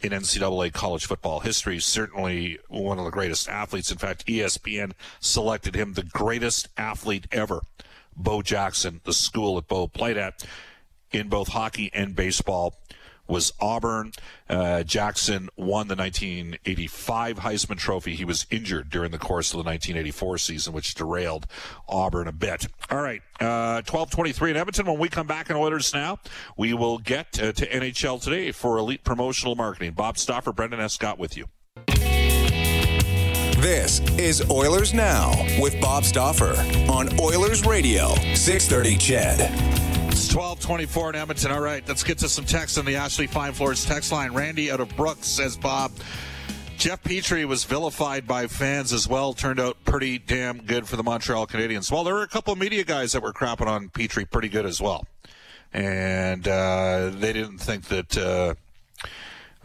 in 0.00 0.12
NCAA 0.12 0.72
college 0.72 1.06
football 1.06 1.40
history. 1.40 1.78
Certainly 1.78 2.58
one 2.68 2.98
of 2.98 3.04
the 3.04 3.10
greatest 3.10 3.48
athletes. 3.48 3.90
In 3.90 3.98
fact, 3.98 4.26
ESPN 4.26 4.92
selected 5.20 5.74
him 5.74 5.94
the 5.94 6.02
greatest 6.02 6.68
athlete 6.76 7.26
ever. 7.32 7.62
Bo 8.16 8.42
Jackson, 8.42 9.00
the 9.04 9.12
school 9.12 9.56
that 9.56 9.68
Bo 9.68 9.88
played 9.88 10.16
at 10.16 10.44
in 11.10 11.28
both 11.28 11.48
hockey 11.48 11.90
and 11.92 12.14
baseball 12.14 12.74
was 13.26 13.52
Auburn. 13.60 14.12
Uh, 14.48 14.82
Jackson 14.82 15.48
won 15.56 15.88
the 15.88 15.96
1985 15.96 17.38
Heisman 17.38 17.78
Trophy. 17.78 18.14
He 18.14 18.24
was 18.24 18.46
injured 18.50 18.90
during 18.90 19.10
the 19.10 19.18
course 19.18 19.52
of 19.52 19.58
the 19.58 19.64
1984 19.64 20.38
season, 20.38 20.72
which 20.72 20.94
derailed 20.94 21.46
Auburn 21.88 22.28
a 22.28 22.32
bit. 22.32 22.66
All 22.90 23.02
right, 23.02 23.22
uh, 23.40 23.82
12:23 23.82 24.50
in 24.50 24.56
Edmonton. 24.56 24.86
When 24.86 24.98
we 24.98 25.08
come 25.08 25.26
back 25.26 25.50
in 25.50 25.56
Oilers 25.56 25.92
now, 25.94 26.18
we 26.56 26.74
will 26.74 26.98
get 26.98 27.40
uh, 27.42 27.52
to 27.52 27.66
NHL 27.66 28.22
today 28.22 28.52
for 28.52 28.76
Elite 28.78 29.04
Promotional 29.04 29.54
Marketing. 29.54 29.92
Bob 29.92 30.18
Stauffer, 30.18 30.52
Brendan 30.52 30.80
Escott 30.80 31.18
with 31.18 31.36
you. 31.36 31.46
This 33.64 34.00
is 34.18 34.42
Oilers 34.50 34.92
Now 34.92 35.32
with 35.58 35.80
Bob 35.80 36.04
Stauffer 36.04 36.54
on 36.92 37.18
Oilers 37.18 37.64
Radio, 37.64 38.14
630 38.34 38.98
CHED. 38.98 39.83
It's 40.14 40.32
1224 40.32 41.10
in 41.10 41.16
Edmonton. 41.16 41.50
All 41.50 41.60
right, 41.60 41.82
let's 41.88 42.04
get 42.04 42.18
to 42.18 42.28
some 42.28 42.44
text 42.44 42.78
on 42.78 42.84
the 42.84 42.94
Ashley 42.94 43.26
Fine 43.26 43.52
Floors 43.52 43.84
text 43.84 44.12
line. 44.12 44.32
Randy 44.32 44.70
out 44.70 44.78
of 44.78 44.96
Brooks 44.96 45.26
says, 45.26 45.56
Bob, 45.56 45.90
Jeff 46.78 47.02
Petry 47.02 47.44
was 47.44 47.64
vilified 47.64 48.24
by 48.24 48.46
fans 48.46 48.92
as 48.92 49.08
well. 49.08 49.32
Turned 49.32 49.58
out 49.58 49.76
pretty 49.84 50.18
damn 50.18 50.58
good 50.58 50.86
for 50.86 50.94
the 50.94 51.02
Montreal 51.02 51.48
Canadiens. 51.48 51.90
Well, 51.90 52.04
there 52.04 52.14
were 52.14 52.22
a 52.22 52.28
couple 52.28 52.52
of 52.52 52.60
media 52.60 52.84
guys 52.84 53.10
that 53.10 53.24
were 53.24 53.32
crapping 53.32 53.66
on 53.66 53.88
Petry 53.88 54.30
pretty 54.30 54.48
good 54.48 54.66
as 54.66 54.80
well. 54.80 55.04
And 55.72 56.46
uh, 56.46 57.10
they 57.12 57.32
didn't 57.32 57.58
think 57.58 57.86
that. 57.86 58.16
Uh, 58.16 58.54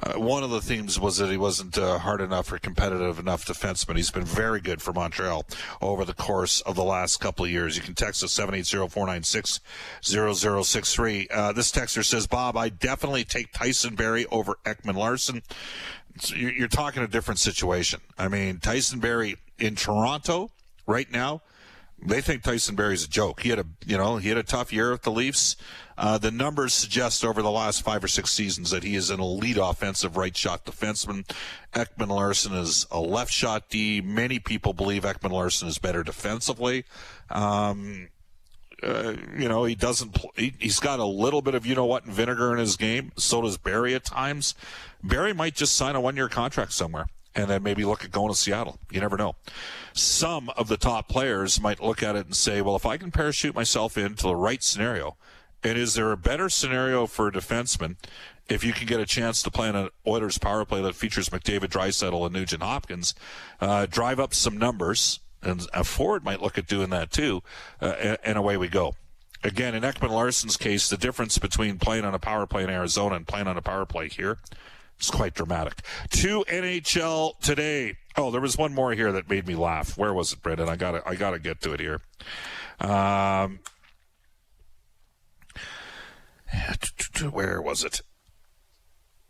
uh, 0.01 0.13
one 0.13 0.43
of 0.43 0.49
the 0.49 0.62
themes 0.62 0.97
was 0.99 1.17
that 1.17 1.29
he 1.29 1.38
wasn't 1.38 1.77
uh, 1.77 1.99
hard 1.99 2.21
enough 2.21 2.51
or 2.51 2.57
competitive 2.59 3.19
enough 3.19 3.45
defenseman. 3.45 3.97
He's 3.97 4.12
been 4.12 4.23
very 4.23 4.62
good 4.62 4.81
for 4.81 4.93
Montreal 4.93 5.45
over 5.81 6.05
the 6.05 6.13
course 6.13 6.62
of 6.62 6.75
the 6.75 6.83
last 6.83 7.19
couple 7.19 7.43
of 7.45 7.51
years. 7.51 7.75
You 7.75 7.81
can 7.81 7.95
text 7.95 8.23
us 8.23 8.33
780-496-0063. 8.38 11.27
Uh, 11.31 11.51
this 11.51 11.71
texter 11.71 12.05
says, 12.05 12.27
Bob, 12.27 12.55
I 12.55 12.69
definitely 12.69 13.25
take 13.25 13.51
Tyson 13.51 13.95
Barrie 13.95 14.27
over 14.27 14.59
Ekman 14.65 14.95
Larsson. 14.95 15.41
So 16.19 16.35
you're, 16.35 16.67
talking 16.67 17.01
a 17.03 17.07
different 17.07 17.39
situation. 17.39 18.01
I 18.17 18.27
mean, 18.27 18.59
Tyson 18.59 18.99
Barrie 18.99 19.38
in 19.57 19.75
Toronto 19.75 20.51
right 20.85 21.09
now, 21.12 21.41
they 22.01 22.21
think 22.21 22.43
Tyson 22.43 22.75
Barrie's 22.75 23.03
a 23.03 23.09
joke. 23.09 23.41
He 23.41 23.49
had 23.49 23.59
a, 23.59 23.65
you 23.85 23.97
know, 23.97 24.17
he 24.17 24.29
had 24.29 24.38
a 24.38 24.43
tough 24.43 24.71
year 24.71 24.91
with 24.91 25.03
the 25.03 25.12
Leafs. 25.12 25.55
Uh, 25.97 26.17
the 26.17 26.31
numbers 26.31 26.73
suggest 26.73 27.25
over 27.25 27.41
the 27.41 27.51
last 27.51 27.81
five 27.81 28.03
or 28.03 28.07
six 28.07 28.31
seasons 28.31 28.71
that 28.71 28.83
he 28.83 28.95
is 28.95 29.09
an 29.09 29.19
elite 29.19 29.57
offensive 29.62 30.15
right 30.15 30.35
shot 30.35 30.65
defenseman. 30.65 31.29
Ekman 31.73 32.07
Larsson 32.07 32.53
is 32.53 32.88
a 32.89 32.99
left 32.99 33.33
shot 33.33 33.69
D. 33.69 33.99
Many 33.99 34.39
people 34.39 34.71
believe 34.71 35.03
Ekman 35.03 35.31
Larsson 35.31 35.67
is 35.67 35.77
better 35.77 36.03
defensively. 36.03 36.85
Um, 37.29 38.07
uh, 38.81 39.15
you 39.38 39.49
know, 39.49 39.65
he 39.65 39.75
doesn't. 39.75 40.17
He, 40.38 40.53
has 40.62 40.79
got 40.79 40.99
a 40.99 41.05
little 41.05 41.41
bit 41.41 41.53
of 41.53 41.65
you 41.65 41.75
know 41.75 41.85
what 41.85 42.05
and 42.05 42.13
vinegar 42.13 42.53
in 42.53 42.59
his 42.59 42.77
game. 42.77 43.12
So 43.17 43.41
does 43.41 43.57
Barrie 43.57 43.93
at 43.93 44.05
times. 44.05 44.55
Barrie 45.03 45.33
might 45.33 45.55
just 45.55 45.75
sign 45.75 45.95
a 45.95 46.01
one-year 46.01 46.29
contract 46.29 46.71
somewhere 46.71 47.07
and 47.36 47.48
then 47.48 47.63
maybe 47.63 47.86
look 47.86 48.04
at 48.04 48.12
going 48.12 48.30
to 48.30 48.38
Seattle. 48.38 48.80
You 48.92 49.02
never 49.02 49.18
know. 49.18 49.36
Some 49.94 50.50
of 50.50 50.68
the 50.68 50.78
top 50.78 51.08
players 51.08 51.62
might 51.62 51.82
look 51.82 52.02
at 52.04 52.15
it 52.15 52.26
and 52.26 52.36
say, 52.36 52.62
well, 52.62 52.76
if 52.76 52.86
I 52.86 52.98
can 52.98 53.12
parachute 53.12 53.56
myself 53.56 53.98
into 53.98 54.24
the 54.24 54.36
right 54.36 54.63
scenario, 54.63 55.18
and 55.63 55.78
is 55.78 55.94
there 55.94 56.12
a 56.12 56.18
better 56.18 56.50
scenario 56.50 57.06
for 57.06 57.28
a 57.28 57.32
defenseman 57.32 57.98
if 58.48 58.63
you 58.63 58.74
can 58.74 58.88
get 58.88 59.00
a 59.00 59.06
chance 59.06 59.44
to 59.44 59.52
play 59.52 59.70
in 59.70 59.76
an 59.76 59.89
Oilers 60.08 60.38
power 60.38 60.65
play 60.65 60.82
that 60.82 60.96
features 60.96 61.30
McDavid, 61.30 61.68
Draisaitl, 61.68 62.26
and 62.26 62.34
Nugent 62.34 62.63
Hopkins, 62.63 63.13
uh, 63.62 63.86
drive 63.86 64.20
up 64.20 64.34
some 64.34 64.58
numbers, 64.58 65.20
and 65.44 65.68
a 65.74 65.84
forward 65.84 66.24
might 66.24 66.42
look 66.42 66.58
at 66.58 66.65
doing 66.65 66.89
that 66.89 67.12
too, 67.12 67.44
uh, 67.80 67.94
and, 68.00 68.18
and 68.24 68.38
away 68.38 68.58
we 68.58 68.68
go. 68.68 68.96
Again, 69.44 69.76
in 69.76 69.84
Ekman 69.84 70.10
Larsson's 70.10 70.58
case, 70.58 70.89
the 70.89 70.98
difference 70.98 71.38
between 71.38 71.78
playing 71.78 72.04
on 72.04 72.13
a 72.13 72.20
power 72.20 72.46
play 72.46 72.63
in 72.63 72.70
Arizona 72.70 73.15
and 73.15 73.28
playing 73.28 73.48
on 73.48 73.56
a 73.56 73.62
power 73.62 73.86
play 73.86 74.10
here 74.10 74.39
is 74.99 75.12
quite 75.12 75.33
dramatic. 75.33 75.81
Two 76.09 76.43
NHL 76.47 77.39
today. 77.39 77.97
Oh, 78.15 78.31
there 78.31 78.41
was 78.41 78.57
one 78.57 78.73
more 78.73 78.91
here 78.93 79.12
that 79.12 79.29
made 79.29 79.47
me 79.47 79.55
laugh. 79.55 79.97
Where 79.97 80.13
was 80.13 80.33
it, 80.33 80.41
Brendan? 80.41 80.69
I 80.69 80.75
gotta 80.75 81.01
I 81.07 81.15
got 81.15 81.31
to 81.31 81.39
get 81.39 81.62
to 81.62 81.73
it 81.73 81.79
here. 81.79 82.01
Um, 82.79 83.59
where 87.31 87.62
was 87.62 87.83
it? 87.83 88.01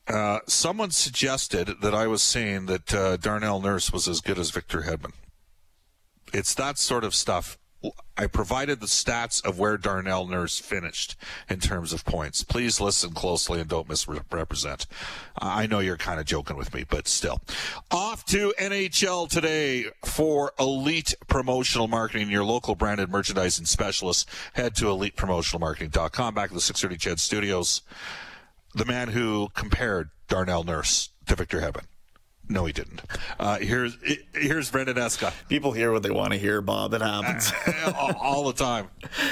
Uh, 0.08 0.40
someone 0.48 0.90
suggested 0.90 1.82
that 1.82 1.94
I 1.94 2.08
was 2.08 2.24
saying 2.24 2.66
that 2.66 2.94
uh, 2.94 3.18
Darnell 3.18 3.62
Nurse 3.62 3.94
was 3.94 4.08
as 4.08 4.22
good 4.22 4.40
as 4.40 4.50
Victor 4.50 4.82
Hedman. 4.82 5.14
It's 6.34 6.56
that 6.56 6.80
sort 6.80 7.04
of 7.04 7.14
stuff. 7.14 7.60
I 8.20 8.28
provided 8.28 8.82
the 8.82 8.86
stats 8.86 9.42
of 9.46 9.60
where 9.60 9.78
Darnell 9.78 10.28
Nurse 10.28 10.60
finished 10.60 11.16
in 11.50 11.62
terms 11.62 11.94
of 11.94 12.04
points. 12.04 12.44
Please 12.44 12.82
listen 12.82 13.12
closely 13.12 13.62
and 13.62 13.70
don't 13.70 13.88
misrepresent. 13.88 14.88
I 15.38 15.68
know 15.68 15.80
you're 15.80 15.96
kind 15.96 16.20
of 16.20 16.26
joking 16.26 16.58
with 16.58 16.74
me, 16.74 16.84
but 16.84 17.08
still. 17.08 17.40
Off 17.92 18.26
to 18.26 18.54
NHL 18.60 19.30
today 19.30 19.86
for 20.04 20.52
Elite 20.60 21.14
Promotional 21.30 21.88
Marketing, 21.88 22.30
your 22.30 22.44
local 22.44 22.76
branded 22.76 23.10
merchandising 23.10 23.68
specialist. 23.68 24.28
Head 24.52 24.76
to 24.76 24.86
elitepromotionalmarketing.com. 24.88 26.34
Back 26.34 26.50
to 26.50 26.56
the 26.56 26.60
630 26.60 26.98
CHED 26.98 27.22
Studios. 27.22 27.84
The 28.76 28.84
man 28.84 29.08
who 29.08 29.48
compared 29.54 30.10
Darnell 30.28 30.66
Nurse 30.66 31.12
to 31.28 31.38
Victor 31.38 31.62
Hedman. 31.62 31.86
No, 32.52 32.66
he 32.66 32.74
didn't. 32.74 33.04
Uh, 33.40 33.60
here's 33.60 33.96
here's 34.34 34.72
Brendan 34.72 34.98
Escott. 34.98 35.36
People 35.50 35.72
hear 35.72 35.92
what 35.92 36.02
they 36.02 36.10
want 36.10 36.34
to 36.34 36.40
hear, 36.40 36.62
Bob. 36.62 36.96
It 36.96 37.02
happens 37.02 37.54
all 38.20 38.46
the 38.46 38.54
time. 38.54 38.88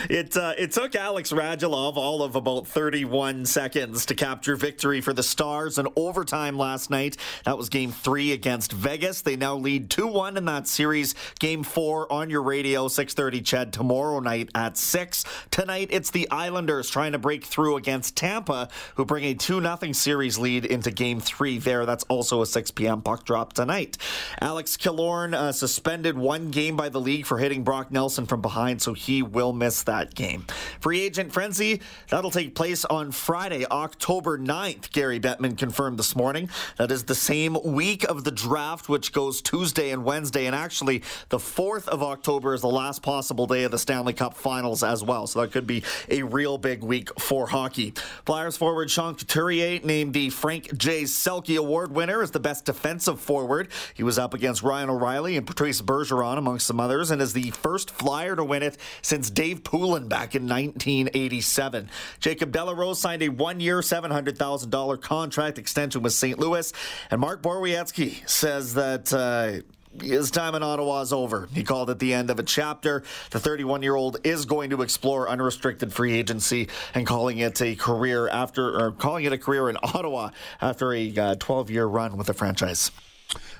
It 0.07 0.37
uh, 0.37 0.53
it 0.55 0.71
took 0.71 0.95
Alex 0.95 1.31
Radulov 1.31 1.97
all 1.97 2.21
of 2.21 2.35
about 2.35 2.67
31 2.67 3.47
seconds 3.47 4.05
to 4.05 4.13
capture 4.13 4.55
victory 4.55 5.01
for 5.01 5.13
the 5.13 5.23
Stars 5.23 5.79
in 5.79 5.87
overtime 5.95 6.59
last 6.59 6.91
night. 6.91 7.17
That 7.45 7.57
was 7.57 7.69
Game 7.69 7.91
Three 7.91 8.33
against 8.33 8.71
Vegas. 8.71 9.21
They 9.23 9.35
now 9.35 9.55
lead 9.55 9.89
2-1 9.89 10.37
in 10.37 10.45
that 10.45 10.67
series. 10.67 11.15
Game 11.39 11.63
Four 11.63 12.11
on 12.13 12.29
your 12.29 12.43
radio, 12.43 12.87
6:30. 12.87 13.43
CHED 13.43 13.73
tomorrow 13.73 14.19
night 14.19 14.51
at 14.53 14.77
six. 14.77 15.25
Tonight 15.49 15.87
it's 15.89 16.11
the 16.11 16.29
Islanders 16.29 16.91
trying 16.91 17.13
to 17.13 17.19
break 17.19 17.45
through 17.45 17.77
against 17.77 18.15
Tampa, 18.15 18.69
who 18.93 19.05
bring 19.05 19.23
a 19.23 19.33
2-0 19.33 19.95
series 19.95 20.37
lead 20.37 20.65
into 20.65 20.91
Game 20.91 21.19
Three. 21.19 21.57
There, 21.57 21.87
that's 21.87 22.03
also 22.03 22.43
a 22.43 22.45
6 22.45 22.69
p.m 22.71 23.01
puck 23.07 23.23
drop 23.23 23.53
tonight. 23.53 23.97
Alex 24.41 24.75
Killorn 24.75 25.33
uh, 25.33 25.53
suspended 25.53 26.17
one 26.17 26.51
game 26.51 26.75
by 26.75 26.89
the 26.89 26.99
league 26.99 27.25
for 27.25 27.37
hitting 27.37 27.63
Brock 27.63 27.89
Nelson 27.89 28.25
from 28.25 28.41
behind, 28.41 28.81
so 28.81 28.93
he 28.93 29.21
will 29.21 29.53
miss 29.53 29.83
that 29.83 30.13
game. 30.13 30.45
Free 30.81 30.99
agent 30.99 31.31
frenzy, 31.31 31.79
that'll 32.09 32.31
take 32.31 32.53
place 32.53 32.83
on 32.83 33.13
Friday, 33.13 33.65
October 33.71 34.37
9th, 34.37 34.91
Gary 34.91 35.21
Bettman 35.21 35.57
confirmed 35.57 35.97
this 35.97 36.17
morning. 36.17 36.49
That 36.75 36.91
is 36.91 37.05
the 37.05 37.15
same 37.15 37.57
week 37.63 38.03
of 38.03 38.25
the 38.25 38.31
draft, 38.31 38.89
which 38.89 39.13
goes 39.13 39.41
Tuesday 39.41 39.91
and 39.91 40.03
Wednesday, 40.03 40.45
and 40.45 40.53
actually 40.53 41.01
the 41.29 41.37
4th 41.37 41.87
of 41.87 42.03
October 42.03 42.53
is 42.55 42.59
the 42.59 42.67
last 42.67 43.03
possible 43.03 43.47
day 43.47 43.63
of 43.63 43.71
the 43.71 43.79
Stanley 43.79 44.11
Cup 44.11 44.33
finals 44.33 44.83
as 44.83 45.01
well, 45.01 45.27
so 45.27 45.39
that 45.39 45.53
could 45.53 45.65
be 45.65 45.81
a 46.09 46.23
real 46.23 46.57
big 46.57 46.83
week 46.83 47.17
for 47.21 47.47
hockey. 47.47 47.93
Flyers 48.25 48.57
forward 48.57 48.91
Sean 48.91 49.15
Couturier 49.15 49.79
named 49.85 50.13
the 50.13 50.29
Frank 50.29 50.77
J. 50.77 51.03
Selke 51.03 51.57
Award 51.57 51.93
winner 51.93 52.21
as 52.21 52.31
the 52.31 52.41
best 52.41 52.65
defense 52.65 52.96
defensive 52.97 53.19
forward. 53.19 53.67
He 53.93 54.01
was 54.01 54.17
up 54.17 54.33
against 54.33 54.63
Ryan 54.63 54.89
O'Reilly 54.89 55.37
and 55.37 55.45
Patrice 55.45 55.81
Bergeron, 55.83 56.37
amongst 56.37 56.65
some 56.65 56.79
others, 56.79 57.11
and 57.11 57.21
is 57.21 57.33
the 57.33 57.51
first 57.51 57.91
Flyer 57.91 58.35
to 58.35 58.43
win 58.43 58.63
it 58.63 58.77
since 59.03 59.29
Dave 59.29 59.63
Poulin 59.63 60.07
back 60.07 60.33
in 60.33 60.47
1987. 60.47 61.89
Jacob 62.19 62.51
de 62.51 62.63
la 62.63 62.71
Rose 62.71 62.99
signed 62.99 63.21
a 63.21 63.29
one-year, 63.29 63.81
$700,000 63.81 65.01
contract 65.01 65.59
extension 65.59 66.01
with 66.01 66.13
St. 66.13 66.39
Louis, 66.39 66.73
and 67.11 67.21
Mark 67.21 67.43
Borowiecki 67.43 68.27
says 68.27 68.73
that. 68.73 69.13
Uh, 69.13 69.61
his 70.01 70.31
time 70.31 70.55
in 70.55 70.63
Ottawa 70.63 71.01
is 71.01 71.13
over. 71.13 71.47
He 71.53 71.63
called 71.63 71.89
it 71.89 71.99
the 71.99 72.13
end 72.13 72.29
of 72.29 72.39
a 72.39 72.43
chapter. 72.43 73.03
The 73.31 73.39
31 73.39 73.81
year 73.81 73.95
old 73.95 74.17
is 74.23 74.45
going 74.45 74.69
to 74.71 74.81
explore 74.81 75.29
unrestricted 75.29 75.93
free 75.93 76.13
agency 76.13 76.69
and 76.93 77.05
calling 77.05 77.37
it 77.39 77.61
a 77.61 77.75
career 77.75 78.27
after, 78.27 78.79
or 78.79 78.91
calling 78.91 79.25
it 79.25 79.33
a 79.33 79.37
career 79.37 79.69
in 79.69 79.77
Ottawa 79.83 80.31
after 80.61 80.93
a 80.93 81.35
12 81.35 81.69
uh, 81.69 81.73
year 81.73 81.85
run 81.85 82.17
with 82.17 82.27
the 82.27 82.33
franchise. 82.33 82.91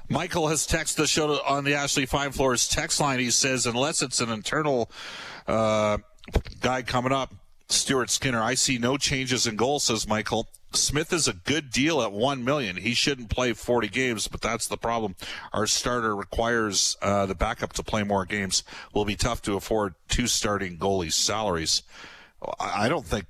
Michael 0.10 0.48
has 0.48 0.66
texted 0.66 0.96
the 0.96 1.08
show 1.08 1.40
on 1.46 1.66
the 1.66 1.74
Ashley 1.74 2.06
Fine 2.06 2.32
Floors 2.32 2.68
text 2.68 3.00
line. 3.02 3.20
He 3.20 3.30
says, 3.30 3.66
unless 3.66 4.02
it's 4.02 4.22
an 4.22 4.30
internal 4.30 4.90
uh, 5.48 5.98
guy 6.62 6.82
coming 6.84 7.12
up, 7.12 7.34
Stuart 7.70 8.10
Skinner, 8.10 8.42
I 8.42 8.54
see 8.54 8.78
no 8.78 8.98
changes 8.98 9.48
in 9.48 9.58
goal, 9.58 9.80
says 9.80 10.08
Michael. 10.08 10.48
Smith 10.78 11.12
is 11.14 11.28
a 11.28 11.34
good 11.34 11.72
deal 11.72 12.02
at 12.02 12.12
one 12.12 12.44
million. 12.44 12.78
He 12.78 12.94
shouldn't 12.94 13.30
play 13.30 13.54
40 13.54 13.88
games, 13.90 14.28
but 14.28 14.42
that's 14.42 14.68
the 14.68 14.78
problem. 14.78 15.16
Our 15.54 15.68
starter 15.68 16.16
requires 16.16 16.98
uh, 17.02 17.26
the 17.26 17.36
backup 17.36 17.74
to 17.74 17.84
play 17.84 18.04
more 18.04 18.26
games. 18.26 18.64
Will 18.94 19.06
be 19.06 19.16
tough 19.16 19.42
to 19.44 19.56
afford 19.56 19.96
two 20.08 20.28
starting 20.28 20.78
goalies' 20.78 21.14
salaries. 21.14 21.84
I 22.60 22.88
don't 22.88 23.06
think 23.06 23.26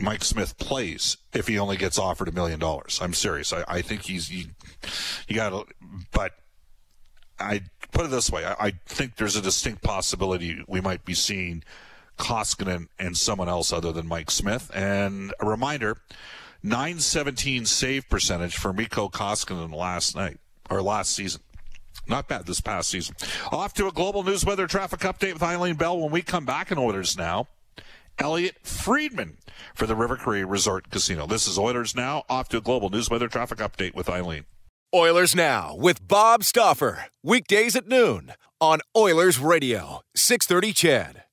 Mike 0.00 0.24
Smith 0.24 0.58
plays 0.58 1.16
if 1.32 1.46
he 1.46 1.58
only 1.58 1.76
gets 1.76 1.98
offered 1.98 2.28
a 2.28 2.32
million 2.32 2.58
dollars. 2.58 2.98
I'm 3.00 3.14
serious. 3.14 3.52
I, 3.52 3.64
I 3.66 3.82
think 3.82 4.02
he's 4.02 4.30
you, 4.30 4.46
got 5.32 5.50
to, 5.50 5.64
but 6.12 6.32
I 7.38 7.62
put 7.92 8.06
it 8.06 8.10
this 8.10 8.30
way. 8.30 8.44
I, 8.44 8.54
I 8.58 8.72
think 8.86 9.16
there's 9.16 9.36
a 9.36 9.42
distinct 9.42 9.82
possibility 9.82 10.62
we 10.68 10.80
might 10.80 11.04
be 11.04 11.14
seeing 11.14 11.62
Koskinen 12.18 12.88
and 12.98 13.16
someone 13.16 13.48
else 13.48 13.72
other 13.72 13.92
than 13.92 14.06
Mike 14.06 14.30
Smith. 14.30 14.70
And 14.74 15.32
a 15.40 15.46
reminder 15.46 15.98
917 16.64 17.66
save 17.66 18.08
percentage 18.08 18.56
for 18.56 18.72
Mikko 18.72 19.10
Koskinen 19.10 19.74
last 19.74 20.16
night 20.16 20.38
or 20.70 20.80
last 20.80 21.12
season. 21.12 21.42
Not 22.08 22.26
bad 22.26 22.46
this 22.46 22.62
past 22.62 22.88
season. 22.88 23.14
Off 23.52 23.74
to 23.74 23.86
a 23.86 23.92
global 23.92 24.22
news 24.22 24.46
weather 24.46 24.66
traffic 24.66 25.00
update 25.00 25.34
with 25.34 25.42
Eileen 25.42 25.74
Bell 25.74 25.98
when 25.98 26.10
we 26.10 26.22
come 26.22 26.46
back 26.46 26.72
in 26.72 26.78
Oilers 26.78 27.18
now. 27.18 27.48
Elliot 28.18 28.56
Friedman 28.62 29.36
for 29.74 29.86
the 29.86 29.94
River 29.94 30.16
Cree 30.16 30.42
Resort 30.42 30.88
Casino. 30.90 31.26
This 31.26 31.46
is 31.46 31.58
Oilers 31.58 31.94
Now. 31.94 32.24
Off 32.30 32.48
to 32.48 32.56
a 32.56 32.62
global 32.62 32.88
news 32.88 33.10
weather 33.10 33.28
traffic 33.28 33.58
update 33.58 33.94
with 33.94 34.08
Eileen. 34.08 34.46
Oilers 34.94 35.34
Now 35.34 35.76
with 35.76 36.08
Bob 36.08 36.44
Stauffer. 36.44 37.06
Weekdays 37.22 37.76
at 37.76 37.88
noon 37.88 38.32
on 38.58 38.80
Oilers 38.96 39.38
Radio, 39.38 40.00
630 40.16 40.72
CHED. 40.72 41.23